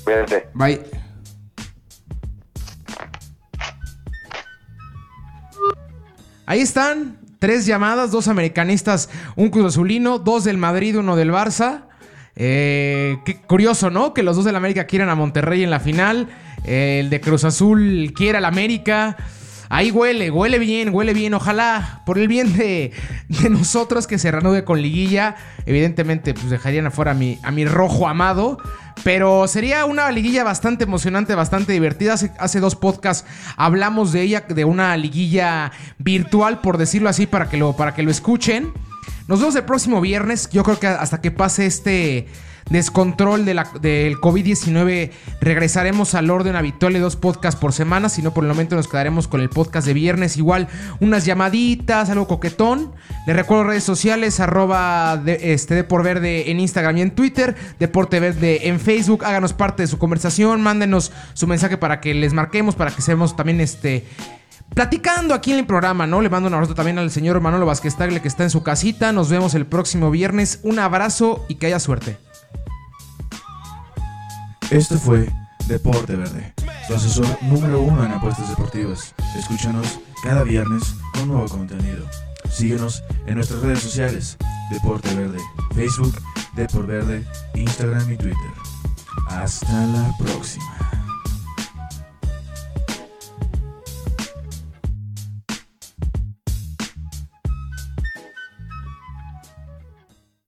Cuídate. 0.05 0.47
Bye. 0.53 1.04
Ahí 6.45 6.61
están, 6.61 7.17
tres 7.39 7.65
llamadas, 7.65 8.11
dos 8.11 8.27
americanistas, 8.27 9.09
un 9.35 9.49
Cruz 9.49 9.65
Azulino, 9.65 10.19
dos 10.19 10.43
del 10.43 10.57
Madrid, 10.57 10.97
uno 10.97 11.15
del 11.15 11.31
Barça. 11.31 11.85
Eh, 12.35 13.17
curioso, 13.47 13.89
¿no? 13.89 14.13
Que 14.13 14.23
los 14.23 14.35
dos 14.35 14.45
del 14.45 14.55
América 14.55 14.85
quieran 14.85 15.09
a 15.09 15.15
Monterrey 15.15 15.63
en 15.63 15.69
la 15.69 15.79
final. 15.79 16.27
el 16.65 17.09
de 17.09 17.21
Cruz 17.21 17.43
Azul 17.43 18.13
quiera 18.15 18.39
al 18.39 18.45
América. 18.45 19.17
Ahí 19.69 19.91
huele, 19.91 20.31
huele 20.31 20.59
bien, 20.59 20.93
huele 20.93 21.13
bien. 21.13 21.33
Ojalá, 21.33 22.01
por 22.05 22.17
el 22.17 22.27
bien 22.27 22.55
de, 22.57 22.91
nosotros, 23.49 24.07
que 24.07 24.17
se 24.17 24.31
reanude 24.31 24.63
con 24.63 24.81
liguilla. 24.81 25.35
Evidentemente, 25.65 26.33
pues 26.33 26.49
dejarían 26.49 26.87
afuera 26.87 27.11
a 27.11 27.13
mi, 27.15 27.39
a 27.43 27.51
mi 27.51 27.65
rojo 27.65 28.07
amado. 28.07 28.57
Pero 29.03 29.47
sería 29.47 29.85
una 29.85 30.11
liguilla 30.11 30.43
bastante 30.43 30.85
emocionante, 30.85 31.35
bastante 31.35 31.73
divertida. 31.73 32.15
Hace, 32.39 32.59
dos 32.59 32.75
podcasts 32.75 33.27
hablamos 33.57 34.11
de 34.11 34.21
ella, 34.21 34.41
de 34.47 34.65
una 34.65 34.95
liguilla 34.97 35.71
virtual, 35.97 36.61
por 36.61 36.77
decirlo 36.77 37.09
así, 37.09 37.25
para 37.25 37.49
que 37.49 37.57
lo, 37.57 37.75
para 37.75 37.93
que 37.93 38.03
lo 38.03 38.11
escuchen. 38.11 38.71
Nos 39.27 39.39
vemos 39.39 39.55
el 39.55 39.63
próximo 39.63 40.01
viernes. 40.01 40.49
Yo 40.51 40.63
creo 40.63 40.79
que 40.79 40.87
hasta 40.87 41.21
que 41.21 41.31
pase 41.31 41.65
este 41.65 42.27
descontrol 42.69 43.45
de 43.45 43.55
del 43.79 44.15
COVID-19, 44.17 45.11
regresaremos 45.39 46.15
al 46.15 46.29
orden 46.29 46.55
habitual 46.55 46.93
de 46.93 46.99
dos 46.99 47.15
podcasts 47.15 47.59
por 47.59 47.73
semana, 47.73 48.09
si 48.09 48.21
no 48.21 48.33
por 48.33 48.43
el 48.43 48.49
momento 48.49 48.75
nos 48.75 48.87
quedaremos 48.87 49.27
con 49.27 49.41
el 49.41 49.49
podcast 49.49 49.85
de 49.85 49.93
viernes, 49.93 50.37
igual 50.37 50.67
unas 50.99 51.25
llamaditas, 51.25 52.09
algo 52.09 52.27
coquetón. 52.27 52.93
Les 53.27 53.35
recuerdo 53.35 53.65
redes 53.65 53.83
sociales, 53.83 54.39
arroba 54.39 55.17
de, 55.17 55.53
este, 55.53 55.83
por 55.83 56.03
Verde 56.03 56.51
en 56.51 56.59
Instagram 56.59 56.97
y 56.97 57.01
en 57.01 57.11
Twitter, 57.11 57.55
Deporte 57.79 58.19
Verde 58.19 58.67
en 58.67 58.79
Facebook, 58.79 59.23
háganos 59.23 59.53
parte 59.53 59.83
de 59.83 59.87
su 59.87 59.97
conversación, 59.97 60.61
mándenos 60.61 61.11
su 61.33 61.47
mensaje 61.47 61.77
para 61.77 62.01
que 62.01 62.13
les 62.13 62.33
marquemos, 62.33 62.75
para 62.75 62.91
que 62.91 63.01
seamos 63.01 63.35
también 63.35 63.61
este 63.61 64.05
platicando 64.73 65.33
aquí 65.33 65.51
en 65.51 65.59
el 65.59 65.65
programa, 65.65 66.07
¿no? 66.07 66.21
Le 66.21 66.29
mando 66.29 66.47
un 66.47 66.53
abrazo 66.53 66.75
también 66.75 66.97
al 66.97 67.11
señor 67.11 67.39
Manolo 67.39 67.65
Vázquez 67.65 67.95
Tagle 67.95 68.21
que 68.21 68.27
está 68.27 68.43
en 68.43 68.49
su 68.49 68.63
casita. 68.63 69.11
Nos 69.11 69.29
vemos 69.29 69.53
el 69.53 69.65
próximo 69.65 70.11
viernes. 70.11 70.59
Un 70.63 70.79
abrazo 70.79 71.45
y 71.47 71.55
que 71.55 71.67
haya 71.67 71.79
suerte. 71.79 72.17
Esto 74.71 74.97
fue 74.97 75.31
Deporte 75.67 76.15
Verde, 76.15 76.53
su 76.87 76.95
asesor 76.95 77.27
número 77.43 77.81
uno 77.81 78.03
en 78.03 78.11
apuestas 78.11 78.49
deportivas. 78.49 79.13
Escúchanos 79.37 79.99
cada 80.23 80.43
viernes 80.43 80.95
con 81.13 81.27
nuevo 81.27 81.47
contenido. 81.47 82.05
Síguenos 82.49 83.03
en 83.27 83.35
nuestras 83.35 83.61
redes 83.61 83.79
sociales, 83.79 84.37
Deporte 84.71 85.13
Verde, 85.13 85.39
Facebook, 85.75 86.15
Deporte 86.55 86.91
Verde, 86.91 87.27
Instagram 87.53 88.11
y 88.11 88.17
Twitter. 88.17 88.51
Hasta 89.27 89.85
la 89.85 90.11
próxima. 90.17 90.84